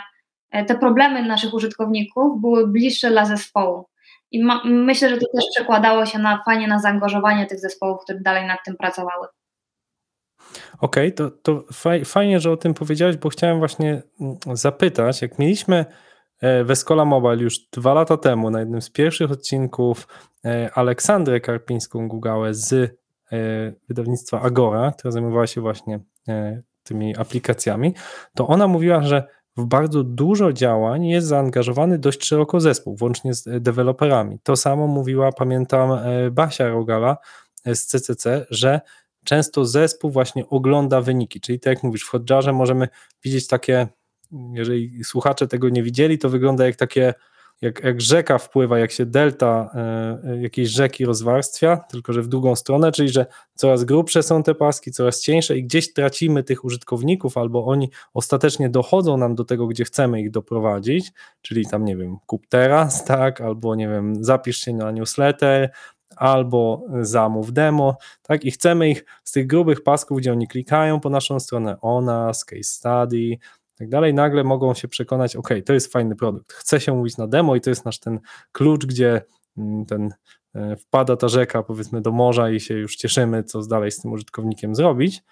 [0.50, 3.86] e, te problemy naszych użytkowników były bliższe dla zespołu.
[4.30, 8.20] I ma, myślę, że to też przekładało się na fajnie na zaangażowanie tych zespołów, które
[8.20, 9.26] dalej nad tym pracowały.
[10.80, 11.64] Okej, okay, to, to
[12.04, 15.84] fajnie, że o tym powiedziałeś, bo chciałem właśnie mm, zapytać, jak mieliśmy
[16.40, 20.08] e, Wescola Mobile już dwa lata temu na jednym z pierwszych odcinków
[20.44, 22.88] e, Aleksandrę Karpińską Gugałę z e,
[23.88, 26.00] wydawnictwa Agora, która zajmowała się właśnie
[26.82, 27.94] tymi aplikacjami,
[28.34, 33.46] to ona mówiła, że w bardzo dużo działań jest zaangażowany dość szeroko zespół, włącznie z
[33.46, 34.38] e, deweloperami.
[34.42, 37.16] To samo mówiła, pamiętam, e, Basia Rogala
[37.64, 38.80] e, z CCC, że
[39.24, 42.88] często zespół właśnie ogląda wyniki, czyli tak jak mówisz, w Hotjarze możemy
[43.24, 43.88] widzieć takie,
[44.52, 47.14] jeżeli słuchacze tego nie widzieli, to wygląda jak takie
[47.60, 49.70] jak, jak rzeka wpływa, jak się delta
[50.34, 54.54] y, jakiejś rzeki rozwarstwia, tylko że w drugą stronę, czyli że coraz grubsze są te
[54.54, 59.66] paski, coraz cieńsze i gdzieś tracimy tych użytkowników, albo oni ostatecznie dochodzą nam do tego,
[59.66, 64.58] gdzie chcemy ich doprowadzić, czyli tam, nie wiem, kup teraz, tak, albo nie wiem, zapisz
[64.58, 65.70] się na newsletter,
[66.16, 71.10] albo zamów demo, tak, i chcemy ich z tych grubych pasków, gdzie oni klikają po
[71.10, 73.38] naszą stronę o nas, case study,
[73.78, 77.26] tak dalej, nagle mogą się przekonać, ok, to jest fajny produkt, chce się mówić na
[77.26, 78.20] demo i to jest nasz ten
[78.52, 79.22] klucz, gdzie
[79.58, 80.14] mm, ten
[80.54, 84.12] e, wpada ta rzeka powiedzmy do morza i się już cieszymy, co dalej z tym
[84.12, 85.22] użytkownikiem zrobić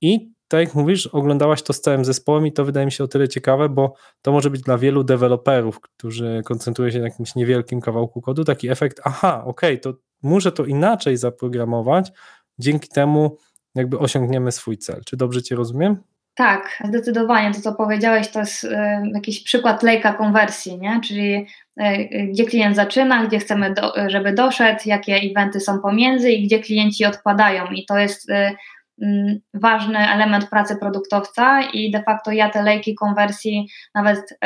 [0.00, 3.08] i tak jak mówisz, oglądałaś to z całym zespołem i to wydaje mi się o
[3.08, 7.80] tyle ciekawe, bo to może być dla wielu deweloperów, którzy koncentrują się na jakimś niewielkim
[7.80, 12.12] kawałku kodu, taki efekt, aha, ok, to muszę to inaczej zaprogramować,
[12.58, 13.36] dzięki temu
[13.74, 15.00] jakby osiągniemy swój cel.
[15.06, 15.96] Czy dobrze Cię rozumiem?
[16.34, 17.54] Tak, zdecydowanie.
[17.54, 18.68] To, co powiedziałeś, to jest y,
[19.14, 21.00] jakiś przykład lejka konwersji, nie?
[21.04, 21.46] czyli
[21.80, 26.58] y, gdzie klient zaczyna, gdzie chcemy, do, żeby doszedł, jakie eventy są pomiędzy i gdzie
[26.58, 27.66] klienci odpadają.
[27.66, 28.56] I to jest y,
[29.02, 34.38] mm, ważny element pracy produktowca i de facto ja te lejki konwersji nawet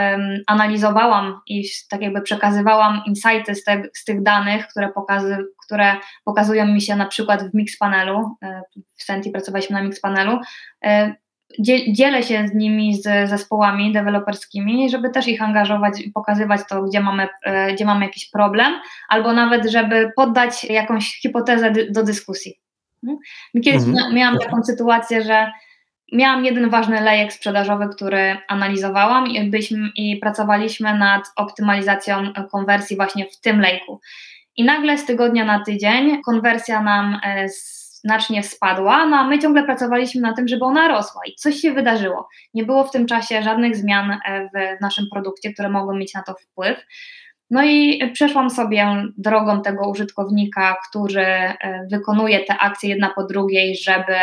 [0.46, 6.66] analizowałam i tak jakby przekazywałam insighty z, te, z tych danych, które, pokazy, które pokazują
[6.66, 8.36] mi się na przykład w Mixpanelu,
[8.96, 10.38] w Senti pracowaliśmy na Mixpanelu,
[11.92, 17.00] dzielę się z nimi, z zespołami deweloperskimi, żeby też ich angażować i pokazywać to, gdzie
[17.00, 18.72] mamy, e, gdzie mamy jakiś problem,
[19.08, 22.60] albo nawet, żeby poddać jakąś hipotezę do dyskusji.
[23.04, 23.18] Hmm?
[23.64, 24.14] Kiedyś mhm.
[24.14, 25.52] miałam taką sytuację, że
[26.12, 33.26] miałam jeden ważny lejek sprzedażowy, który analizowałam i, byliśmy, i pracowaliśmy nad optymalizacją konwersji właśnie
[33.26, 34.00] w tym lejku.
[34.56, 37.77] I nagle z tygodnia na tydzień konwersja nam e, z
[38.08, 41.72] znacznie spadła, no a my ciągle pracowaliśmy na tym, żeby ona rosła i coś się
[41.72, 42.28] wydarzyło.
[42.54, 46.22] Nie było w tym czasie żadnych zmian e, w naszym produkcie, które mogły mieć na
[46.22, 46.86] to wpływ.
[47.50, 53.76] No i przeszłam sobie drogą tego użytkownika, który e, wykonuje te akcje jedna po drugiej,
[53.76, 54.16] żeby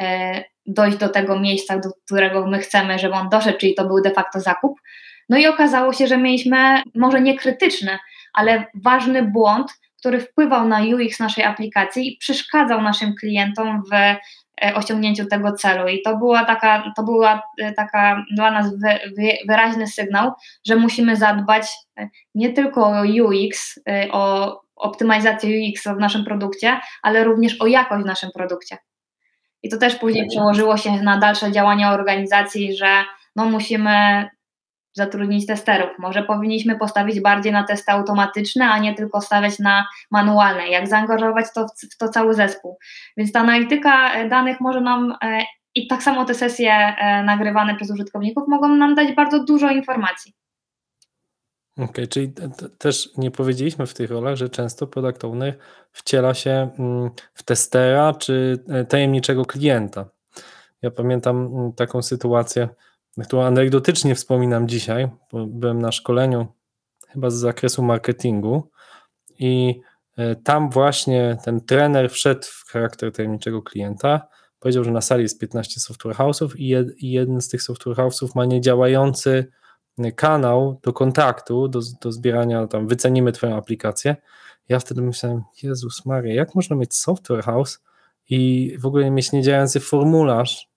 [0.00, 4.00] e, dojść do tego miejsca, do którego my chcemy, żeby on doszedł, czyli to był
[4.00, 4.80] de facto zakup.
[5.28, 7.98] No i okazało się, że mieliśmy może nie krytyczne,
[8.34, 14.74] ale ważny błąd, który wpływał na UX naszej aplikacji i przeszkadzał naszym klientom w e,
[14.74, 15.88] osiągnięciu tego celu.
[15.88, 20.32] I to była taka, to była e, taka dla nas wy, wy, wyraźny sygnał,
[20.66, 21.66] że musimy zadbać
[21.98, 23.80] e, nie tylko o UX,
[24.12, 28.78] o optymalizację UX w naszym produkcie, ale również o jakość w naszym produkcie.
[29.62, 33.04] I to też później przełożyło się na dalsze działania organizacji, że
[33.36, 34.28] no musimy
[34.92, 35.90] zatrudnić testerów.
[35.98, 40.68] Może powinniśmy postawić bardziej na testy automatyczne, a nie tylko stawiać na manualne.
[40.68, 42.78] Jak zaangażować to w, to cały zespół.
[43.16, 45.42] Więc ta analityka e, danych może nam e,
[45.74, 50.34] i tak samo te sesje e, nagrywane przez użytkowników mogą nam dać bardzo dużo informacji.
[51.72, 52.32] Okej, okay, czyli
[52.78, 55.58] też nie powiedzieliśmy w tych rolach, że często product owner
[55.92, 60.04] wciela się mm, w testera czy tajemniczego klienta.
[60.82, 62.68] Ja pamiętam mm, taką sytuację,
[63.24, 66.46] którą anegdotycznie wspominam dzisiaj, bo byłem na szkoleniu
[67.08, 68.70] chyba z zakresu marketingu
[69.38, 69.80] i
[70.16, 74.28] e, tam właśnie ten trener wszedł w charakter tajemniczego klienta.
[74.58, 77.96] Powiedział, że na sali jest 15 software house'ów i, jed, i jeden z tych software
[77.96, 79.50] house'ów ma niedziałający
[80.16, 84.16] kanał do kontaktu, do, do zbierania, tam wycenimy Twoją aplikację.
[84.68, 87.78] Ja wtedy myślałem, Jezus Maria, jak można mieć software house
[88.30, 90.68] i w ogóle mieć niedziałający formularz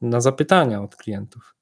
[0.00, 1.54] na zapytania od klientów.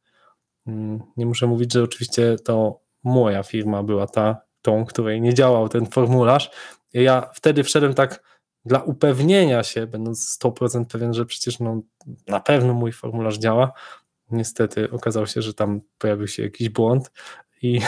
[0.70, 5.68] Mm, nie muszę mówić, że oczywiście to moja firma była ta, tą, której nie działał
[5.68, 6.50] ten formularz.
[6.92, 8.22] Ja wtedy wszedłem tak
[8.64, 11.82] dla upewnienia się, będąc 100% pewien, że przecież no,
[12.26, 13.72] na pewno mój formularz działa.
[14.30, 17.10] Niestety okazało się, że tam pojawił się jakiś błąd
[17.62, 17.80] i,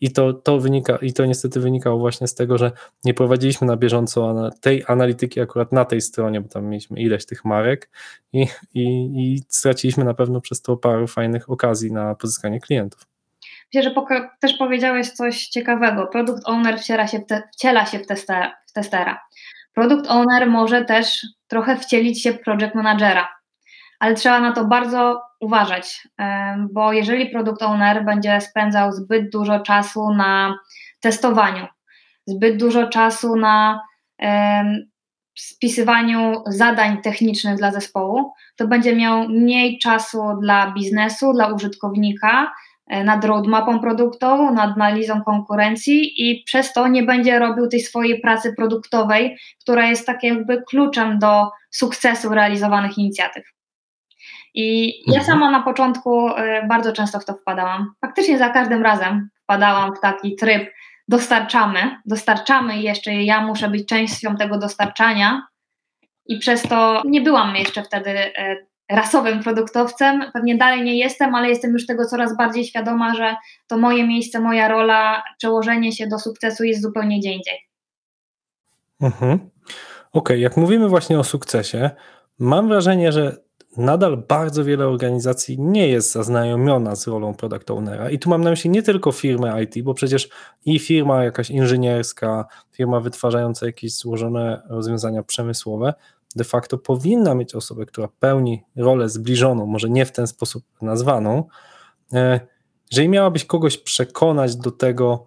[0.00, 2.72] i, to, to wynika, i to niestety wynikało właśnie z tego, że
[3.04, 7.44] nie prowadziliśmy na bieżąco tej analityki akurat na tej stronie, bo tam mieliśmy ileś tych
[7.44, 7.90] marek
[8.32, 8.84] i, i,
[9.16, 13.06] i straciliśmy na pewno przez to paru fajnych okazji na pozyskanie klientów.
[13.74, 13.94] Myślę, że
[14.40, 16.06] też powiedziałeś coś ciekawego.
[16.06, 19.20] Produkt owner wciela się w, te, wciela się w, testera, w testera.
[19.74, 23.28] Produkt owner może też trochę wcielić się w project managera
[24.04, 26.08] ale trzeba na to bardzo uważać,
[26.72, 30.58] bo jeżeli produkt owner będzie spędzał zbyt dużo czasu na
[31.00, 31.66] testowaniu,
[32.26, 33.80] zbyt dużo czasu na
[35.38, 42.52] spisywaniu zadań technicznych dla zespołu, to będzie miał mniej czasu dla biznesu, dla użytkownika,
[42.86, 48.20] e, nad roadmapą produktową, nad analizą konkurencji i przez to nie będzie robił tej swojej
[48.20, 53.53] pracy produktowej, która jest tak jakby kluczem do sukcesu realizowanych inicjatyw.
[54.54, 55.24] I ja mhm.
[55.24, 56.32] sama na początku y,
[56.68, 57.94] bardzo często w to wpadałam.
[58.00, 60.70] Faktycznie za każdym razem wpadałam w taki tryb
[61.08, 65.46] dostarczamy, dostarczamy i jeszcze ja muszę być częścią tego dostarczania
[66.26, 71.48] i przez to nie byłam jeszcze wtedy y, rasowym produktowcem, pewnie dalej nie jestem, ale
[71.48, 73.36] jestem już tego coraz bardziej świadoma, że
[73.66, 77.58] to moje miejsce, moja rola, przełożenie się do sukcesu jest zupełnie gdzie indziej.
[79.00, 79.34] Mhm.
[79.34, 79.50] Okej,
[80.12, 81.90] okay, jak mówimy właśnie o sukcesie,
[82.38, 83.43] mam wrażenie, że
[83.76, 88.10] nadal bardzo wiele organizacji nie jest zaznajomiona z rolą product ownera.
[88.10, 90.28] I tu mam na myśli nie tylko firmę IT, bo przecież
[90.64, 95.94] i firma jakaś inżynierska, firma wytwarzająca jakieś złożone rozwiązania przemysłowe,
[96.36, 101.44] de facto powinna mieć osobę, która pełni rolę zbliżoną, może nie w ten sposób nazwaną.
[102.12, 102.40] E,
[102.90, 105.24] jeżeli miałabyś kogoś przekonać do tego,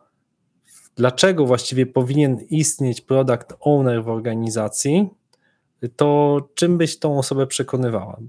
[0.96, 5.10] dlaczego właściwie powinien istnieć product owner w organizacji,
[5.96, 8.20] to czym byś tą osobę przekonywała?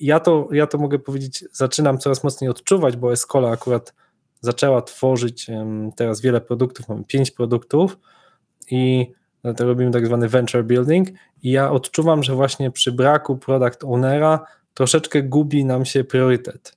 [0.00, 3.94] Ja to, ja to mogę powiedzieć, zaczynam coraz mocniej odczuwać, bo Escola akurat
[4.40, 5.50] zaczęła tworzyć
[5.96, 7.98] teraz wiele produktów, mamy pięć produktów
[8.70, 9.12] i
[9.56, 11.08] to robimy tak zwany venture building
[11.42, 16.76] i ja odczuwam, że właśnie przy braku product ownera troszeczkę gubi nam się priorytet.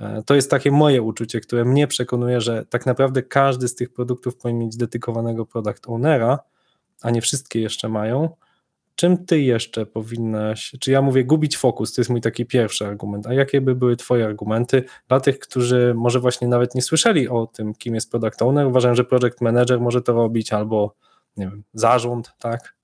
[0.00, 3.92] E, to jest takie moje uczucie, które mnie przekonuje, że tak naprawdę każdy z tych
[3.92, 6.38] produktów powinien mieć dedykowanego product ownera,
[7.02, 8.36] a nie wszystkie jeszcze mają,
[8.96, 13.26] Czym ty jeszcze powinnaś, czy ja mówię gubić fokus, to jest mój taki pierwszy argument,
[13.26, 17.46] a jakie by były twoje argumenty dla tych, którzy może właśnie nawet nie słyszeli o
[17.46, 20.94] tym, kim jest product owner, uważam, że project manager może to robić albo,
[21.36, 22.76] nie wiem, zarząd, tak?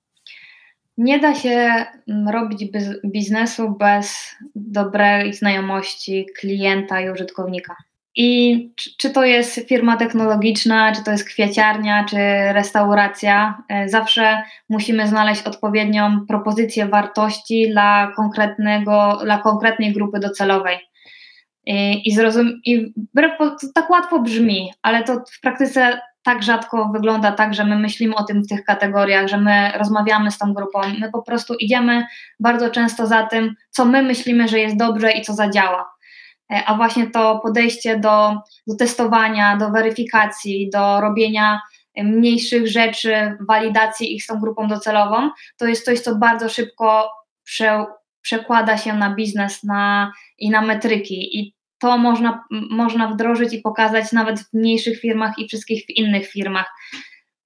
[0.97, 2.65] Nie da się mm, robić
[3.05, 7.75] biznesu bez dobrej znajomości klienta i użytkownika.
[8.15, 12.17] I czy, czy, to jest firma technologiczna, czy to jest kwieciarnia, czy
[12.53, 20.77] restauracja, e, zawsze musimy znaleźć odpowiednią propozycję wartości dla, konkretnego, dla konkretnej grupy docelowej.
[21.65, 22.93] I, i, zrozum, i
[23.75, 28.23] tak łatwo brzmi, ale to w praktyce tak rzadko wygląda tak, że my myślimy o
[28.23, 30.81] tym w tych kategoriach, że my rozmawiamy z tą grupą.
[30.99, 32.05] My po prostu idziemy
[32.39, 35.92] bardzo często za tym, co my myślimy, że jest dobrze i co zadziała.
[36.53, 38.33] E, a właśnie to podejście do,
[38.67, 41.61] do testowania, do weryfikacji, do robienia
[41.97, 47.11] mniejszych rzeczy, walidacji ich z tą grupą docelową, to jest coś, co bardzo szybko
[47.43, 47.85] prze,
[48.21, 51.39] przekłada się na biznes na, i na metryki.
[51.39, 56.27] I to można, można wdrożyć i pokazać nawet w mniejszych firmach i wszystkich w innych
[56.27, 56.73] firmach.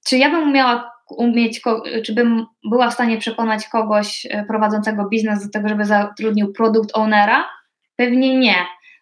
[0.08, 1.62] Czy ja bym umiała umieć,
[2.06, 6.90] czy bym była w stanie przekonać kogoś e, prowadzącego biznes do tego, żeby zatrudnił produkt
[6.94, 7.50] ownera?
[7.96, 8.56] Pewnie nie,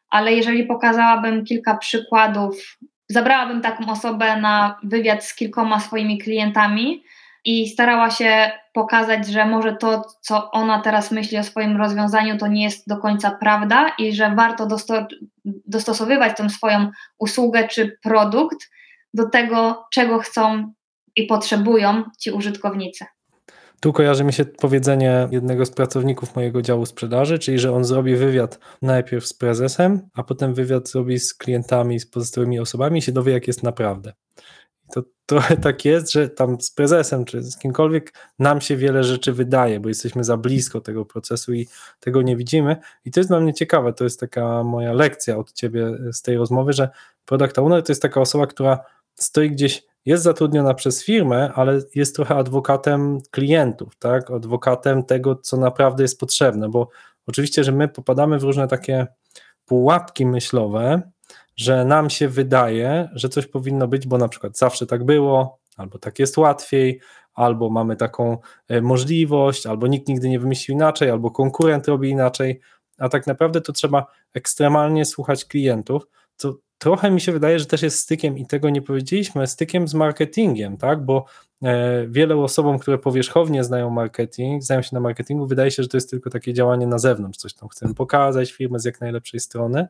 [0.09, 2.77] ale jeżeli pokazałabym kilka przykładów,
[3.09, 7.03] zabrałabym taką osobę na wywiad z kilkoma swoimi klientami
[7.45, 12.47] i starała się pokazać, że może to, co ona teraz myśli o swoim rozwiązaniu, to
[12.47, 15.07] nie jest do końca prawda i że warto dosto
[15.45, 18.69] dostosowywać tą swoją usługę czy produkt
[19.13, 20.73] do tego, czego chcą
[21.15, 23.05] i potrzebują ci użytkownicy.
[23.85, 28.15] Tu kojarzy mi się powiedzenie jednego z pracowników mojego działu sprzedaży, czyli że on zrobi
[28.15, 33.11] wywiad najpierw z prezesem, a potem wywiad zrobi z klientami, z pozostałymi osobami i się
[33.11, 34.13] dowie, jak jest naprawdę.
[34.93, 39.33] To trochę tak jest, że tam z prezesem czy z kimkolwiek nam się wiele rzeczy
[39.33, 41.67] wydaje, bo jesteśmy za blisko tego procesu i
[41.99, 42.77] tego nie widzimy.
[43.05, 46.37] I to jest dla mnie ciekawe, to jest taka moja lekcja od ciebie z tej
[46.37, 46.89] rozmowy, że
[47.25, 48.79] product owner to jest taka osoba, która
[49.15, 54.31] stoi gdzieś jest zatrudniona przez firmę, ale jest trochę adwokatem klientów, tak?
[54.31, 56.89] Adwokatem tego, co naprawdę jest potrzebne, bo
[57.27, 59.07] oczywiście, że my popadamy w różne takie
[59.65, 61.01] pułapki myślowe,
[61.55, 65.99] że nam się wydaje, że coś powinno być, bo na przykład zawsze tak było, albo
[65.99, 66.99] tak jest łatwiej,
[67.33, 68.37] albo mamy taką
[68.67, 72.59] e, możliwość, albo nikt nigdy nie wymyślił inaczej, albo konkurent robi inaczej,
[72.97, 77.81] a tak naprawdę to trzeba ekstremalnie słuchać klientów, co trochę mi się wydaje, że też
[77.81, 81.05] jest stykiem, i tego nie powiedzieliśmy, stykiem z marketingiem, tak?
[81.05, 81.25] Bo
[81.63, 85.97] e, wielu osobom, które powierzchownie znają marketing, znają się na marketingu, wydaje się, że to
[85.97, 89.87] jest tylko takie działanie na zewnątrz, coś tam chcemy pokazać, firmę z jak najlepszej strony,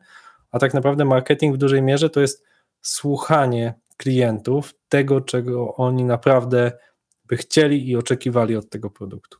[0.52, 2.44] a tak naprawdę marketing w dużej mierze to jest
[2.82, 6.72] słuchanie klientów, tego, czego oni naprawdę
[7.24, 9.38] by chcieli i oczekiwali od tego produktu.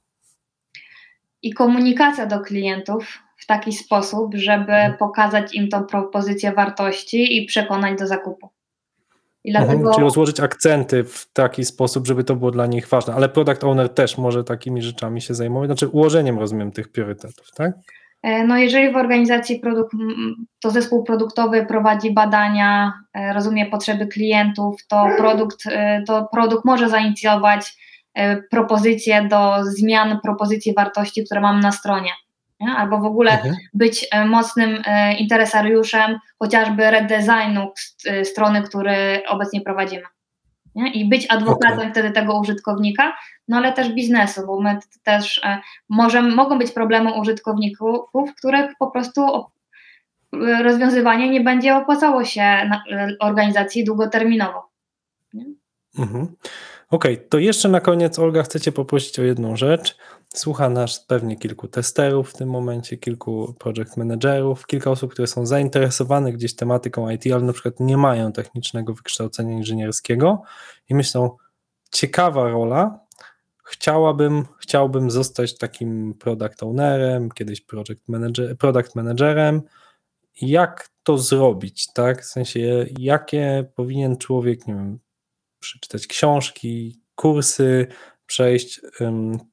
[1.42, 4.99] I komunikacja do klientów w taki sposób, żeby mhm.
[4.99, 8.49] pokazać im tą propozycję wartości i przekonać do zakupu.
[9.45, 9.93] I mhm, dlatego...
[9.93, 13.89] Czyli rozłożyć akcenty w taki sposób, żeby to było dla nich ważne, ale product owner
[13.89, 17.72] też może takimi rzeczami się zajmować, znaczy ułożeniem, rozumiem, tych priorytetów, tak?
[18.22, 19.93] E, no jeżeli w organizacji produkt,
[20.61, 26.89] to zespół produktowy prowadzi badania, e, rozumie potrzeby klientów, to produkt, e, to produkt może
[26.89, 27.87] zainicjować
[28.51, 32.11] propozycje do zmian propozycji wartości, które mamy na stronie
[32.61, 32.71] nie?
[32.71, 33.57] albo w ogóle mhm.
[33.75, 37.73] być e, mocnym e, interesariuszem chociażby redesignu
[38.07, 40.03] e, strony, który obecnie prowadzimy.
[40.75, 40.93] Nie?
[40.93, 41.91] I być adwokatem okay.
[41.91, 43.17] wtedy tego użytkownika,
[43.49, 45.41] no ale też biznesu, bo my też
[45.89, 49.45] możemy, mogą być problemy użytkowników, których po prostu
[50.63, 52.71] rozwiązywanie nie będzie opłacało się
[53.21, 54.69] organizacji długoterminowo.
[55.99, 56.27] Mhm.
[56.91, 59.97] Okej, okay, to jeszcze na koniec, Olga, chcę Cię poprosić o jedną rzecz.
[60.37, 65.47] Słucha nas pewnie kilku testerów w tym momencie, kilku project managerów, kilka osób, które są
[65.47, 70.43] zainteresowane gdzieś tematyką IT, ale na przykład nie mają technicznego wykształcenia inżynierskiego
[70.89, 71.37] i myślą,
[71.93, 73.01] ciekawa rola,
[73.64, 79.62] chciałabym, chciałbym zostać takim product ownerem, kiedyś project manager, product managerem.
[80.41, 82.22] Jak to zrobić, tak?
[82.22, 84.99] W sensie, jakie powinien człowiek, nie wiem,
[85.61, 87.87] przeczytać książki, kursy,
[88.27, 88.81] przejść,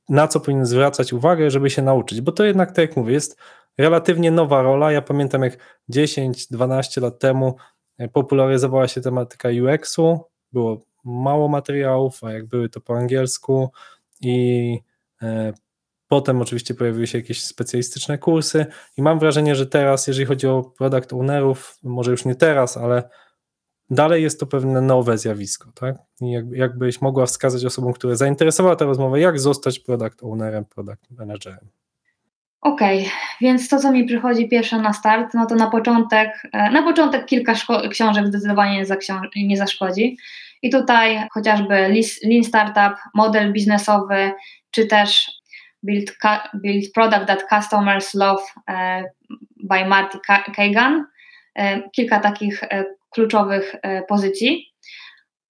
[0.09, 3.37] na co powinien zwracać uwagę, żeby się nauczyć, bo to jednak, tak jak mówię, jest
[3.77, 4.91] relatywnie nowa rola.
[4.91, 5.57] Ja pamiętam, jak
[5.91, 7.55] 10-12 lat temu
[7.97, 10.19] e, popularyzowała się tematyka UX-u,
[10.51, 13.69] było mało materiałów, a jak były to po angielsku.
[14.21, 14.79] I
[15.21, 15.53] e,
[16.13, 18.65] Potem oczywiście pojawiły się jakieś specjalistyczne kursy.
[18.97, 23.09] I mam wrażenie, że teraz, jeżeli chodzi o product ownerów, może już nie teraz, ale
[23.93, 25.95] dalej jest to pewne nowe zjawisko, tak?
[26.21, 31.69] I jakbyś mogła wskazać osobom, które zainteresowała tę rozmowę, jak zostać product ownerem, product managerem.
[32.61, 36.71] Okej, okay, więc to, co mi przychodzi pierwsze na start, no to na początek, e,
[36.71, 37.53] na początek kilka
[37.89, 38.83] książek zdecydowanie
[39.35, 40.17] nie, nie zaszkodzi.
[40.61, 41.73] I tutaj chociażby
[42.23, 44.31] Lean Startup, model biznesowy,
[44.71, 45.31] czy też
[45.83, 46.17] Build,
[46.53, 49.03] build Product That Customers Love e,
[49.63, 50.17] by Marty
[50.55, 51.05] Kagan.
[51.55, 52.63] E, kilka takich
[53.13, 54.73] kluczowych e, pozycji,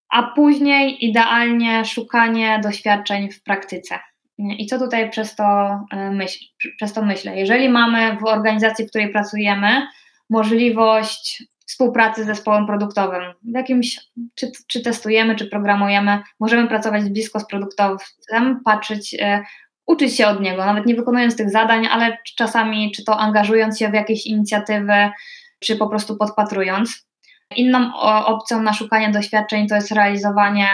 [0.10, 4.00] a później idealnie szukanie doświadczeń w praktyce.
[4.38, 5.44] I co tutaj przez to,
[5.92, 6.40] e, myśl,
[6.78, 7.40] przez to myślę?
[7.40, 9.88] Jeżeli mamy w organizacji, w której pracujemy,
[10.30, 14.00] możliwość współpracy z zespołem produktowym, w jakimś,
[14.36, 19.44] czy, czy testujemy, czy programujemy, możemy pracować blisko z produktowcem, patrzeć, e,
[19.88, 23.90] uczyć się od niego, nawet nie wykonując tych zadań, ale czasami, czy to angażując się
[23.90, 25.12] w jakieś inicjatywy,
[25.60, 27.08] czy po prostu podpatrując.
[27.56, 27.96] Inną
[28.26, 30.68] opcją na szukanie doświadczeń to jest realizowanie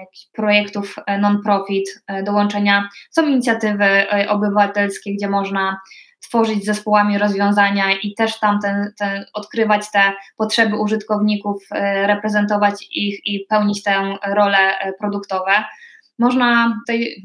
[0.00, 2.88] jakichś projektów non-profit, dołączenia.
[3.10, 5.80] Są inicjatywy obywatelskie, gdzie można
[6.22, 11.62] tworzyć zespołami rozwiązania i też tam ten, ten, odkrywać te potrzeby użytkowników,
[12.06, 14.58] reprezentować ich i pełnić tę rolę
[14.98, 15.64] produktowe.
[16.18, 17.22] Można tutaj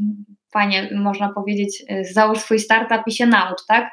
[0.53, 1.83] fajnie można powiedzieć,
[2.13, 3.91] załóż swój startup i się naucz, tak?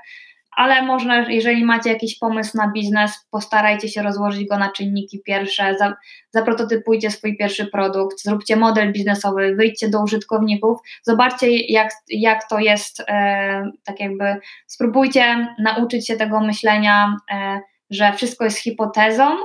[0.56, 5.76] Ale można, jeżeli macie jakiś pomysł na biznes, postarajcie się rozłożyć go na czynniki pierwsze,
[6.30, 13.00] zaprototypujcie swój pierwszy produkt, zróbcie model biznesowy, wyjdźcie do użytkowników, zobaczcie jak, jak to jest,
[13.00, 14.36] e, tak jakby
[14.66, 19.36] spróbujcie nauczyć się tego myślenia, e, że wszystko jest hipotezą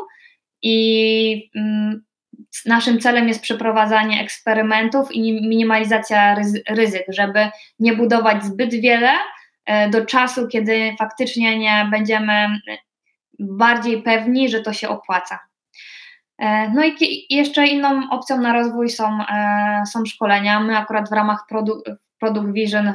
[0.62, 2.06] i mm,
[2.66, 6.36] naszym celem jest przeprowadzanie eksperymentów i minimalizacja
[6.70, 7.48] ryzyk, żeby
[7.80, 9.12] nie budować zbyt wiele,
[9.90, 12.60] do czasu, kiedy faktycznie nie będziemy
[13.40, 15.40] bardziej pewni, że to się opłaca.
[16.40, 20.60] E, no i jeszcze inną opcją na rozwój są, e, są szkolenia.
[20.60, 21.90] My akurat w ramach Product,
[22.20, 22.94] Product Vision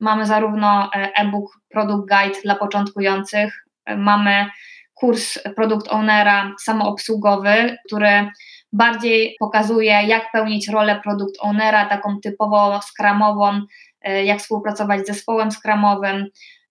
[0.00, 4.46] mamy zarówno e-book Product Guide dla początkujących, mamy
[4.94, 8.30] kurs Product Ownera samoobsługowy, który
[8.72, 13.93] bardziej pokazuje, jak pełnić rolę Product Ownera, taką typowo skramową, E,
[14.24, 16.26] jak współpracować z zespołem skramowym,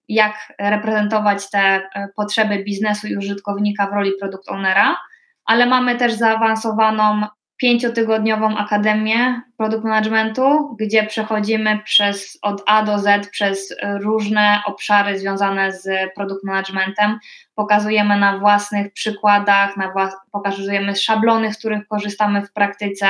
[0.09, 4.97] jak reprezentować te e, potrzeby biznesu i użytkownika w roli product ownera,
[5.45, 7.21] ale mamy też zaawansowaną
[7.57, 15.73] pięciotygodniową akademię produkt managementu, gdzie przechodzimy przez od A do Z przez różne obszary związane
[15.73, 17.19] z produkt managementem.
[17.55, 23.07] Pokazujemy na własnych przykładach, na włas- pokazujemy szablony, z których korzystamy w praktyce,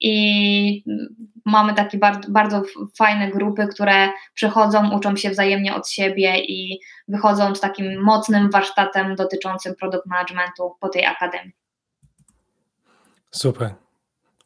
[0.00, 0.84] i
[1.44, 2.62] mamy takie bardzo, bardzo
[2.98, 9.14] fajne grupy, które przychodzą, uczą się wzajemnie od siebie i wychodzą z takim mocnym warsztatem
[9.14, 11.52] dotyczącym produkt managementu po tej akademii.
[13.30, 13.74] Super.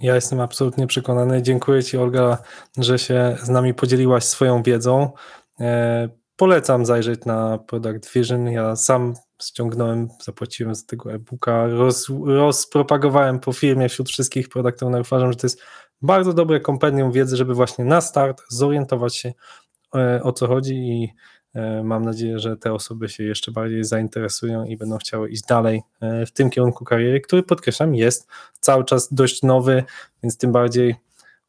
[0.01, 1.43] Ja jestem absolutnie przekonany.
[1.43, 2.39] Dziękuję Ci, Olga,
[2.79, 5.13] że się z nami podzieliłaś swoją wiedzą.
[5.61, 8.47] E, polecam zajrzeć na Product Vision.
[8.47, 15.13] Ja sam ściągnąłem, zapłaciłem za tego e-booka, roz, rozpropagowałem po firmie wśród wszystkich product ownerów.
[15.13, 15.63] Uważam, że to jest
[16.03, 19.33] bardzo dobre kompendium wiedzy, żeby właśnie na start zorientować się
[19.95, 21.13] e, o co chodzi i
[21.55, 25.83] e, mam nadzieję, że te osoby się jeszcze bardziej zainteresują i będą chciały iść dalej
[26.01, 28.29] e, w tym kierunku kariery, który podkreślam jest
[28.61, 29.85] cały czas dość nowy,
[30.23, 30.97] więc tym bardziej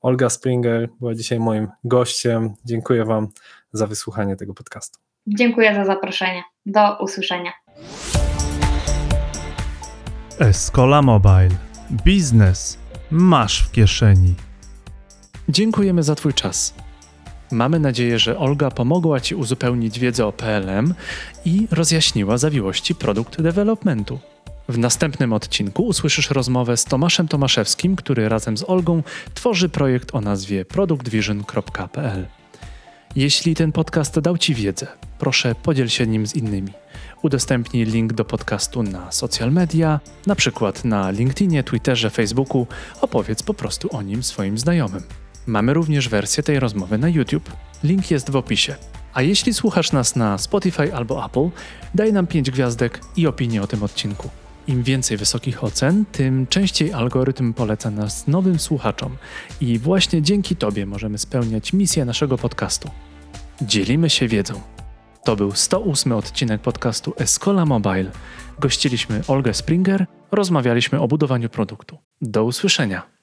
[0.02, 2.54] Olga Springer była dzisiaj moim gościem.
[2.66, 3.28] Dziękuję Wam
[3.74, 5.00] za wysłuchanie tego podcastu.
[5.28, 6.44] Dziękuję za zaproszenie.
[6.66, 7.52] Do usłyszenia.
[10.40, 11.50] Escola Mobile.
[12.06, 12.78] Biznes
[13.12, 14.34] masz w kieszeni.
[15.50, 16.74] Dziękujemy za Twój czas.
[17.52, 20.94] Mamy nadzieję, że Olga pomogła Ci uzupełnić wiedzę o PLM
[21.46, 24.20] i rozjaśniła zawiłości produkt developmentu.
[24.70, 29.04] W następnym odcinku usłyszysz rozmowę z Tomaszem Tomaszewskim, który razem z Olgą
[29.34, 32.28] tworzy projekt o nazwie productvision.pl.
[33.16, 34.88] Jeśli ten podcast dał Ci wiedzę,
[35.20, 36.72] proszę podziel się nim z innymi.
[37.26, 42.68] Udostępnij link do podcastu na social media, na przykład na LinkedInie, Twitterze, Facebooku,
[43.02, 45.04] opowiedz po prostu o nim swoim znajomym.
[45.48, 47.50] Mamy również wersję tej rozmowy na YouTube.
[47.84, 48.76] Link jest w opisie.
[49.14, 51.50] A jeśli słuchasz nas na Spotify albo Apple,
[51.96, 54.30] daj nam 5 gwiazdek i opinię o tym odcinku.
[54.68, 59.18] Im więcej wysokich ocen, tym częściej algorytm poleca nas nowym słuchaczom
[59.62, 62.90] i właśnie dzięki Tobie możemy spełniać misję naszego podcastu.
[63.62, 64.75] Dzielimy się wiedzą.
[65.26, 68.12] To był 108 odcinek podcastu Escola Mobile.
[68.60, 71.98] Gościliśmy Olgę Springer, rozmawialiśmy o budowaniu produktu.
[72.22, 73.15] Do usłyszenia.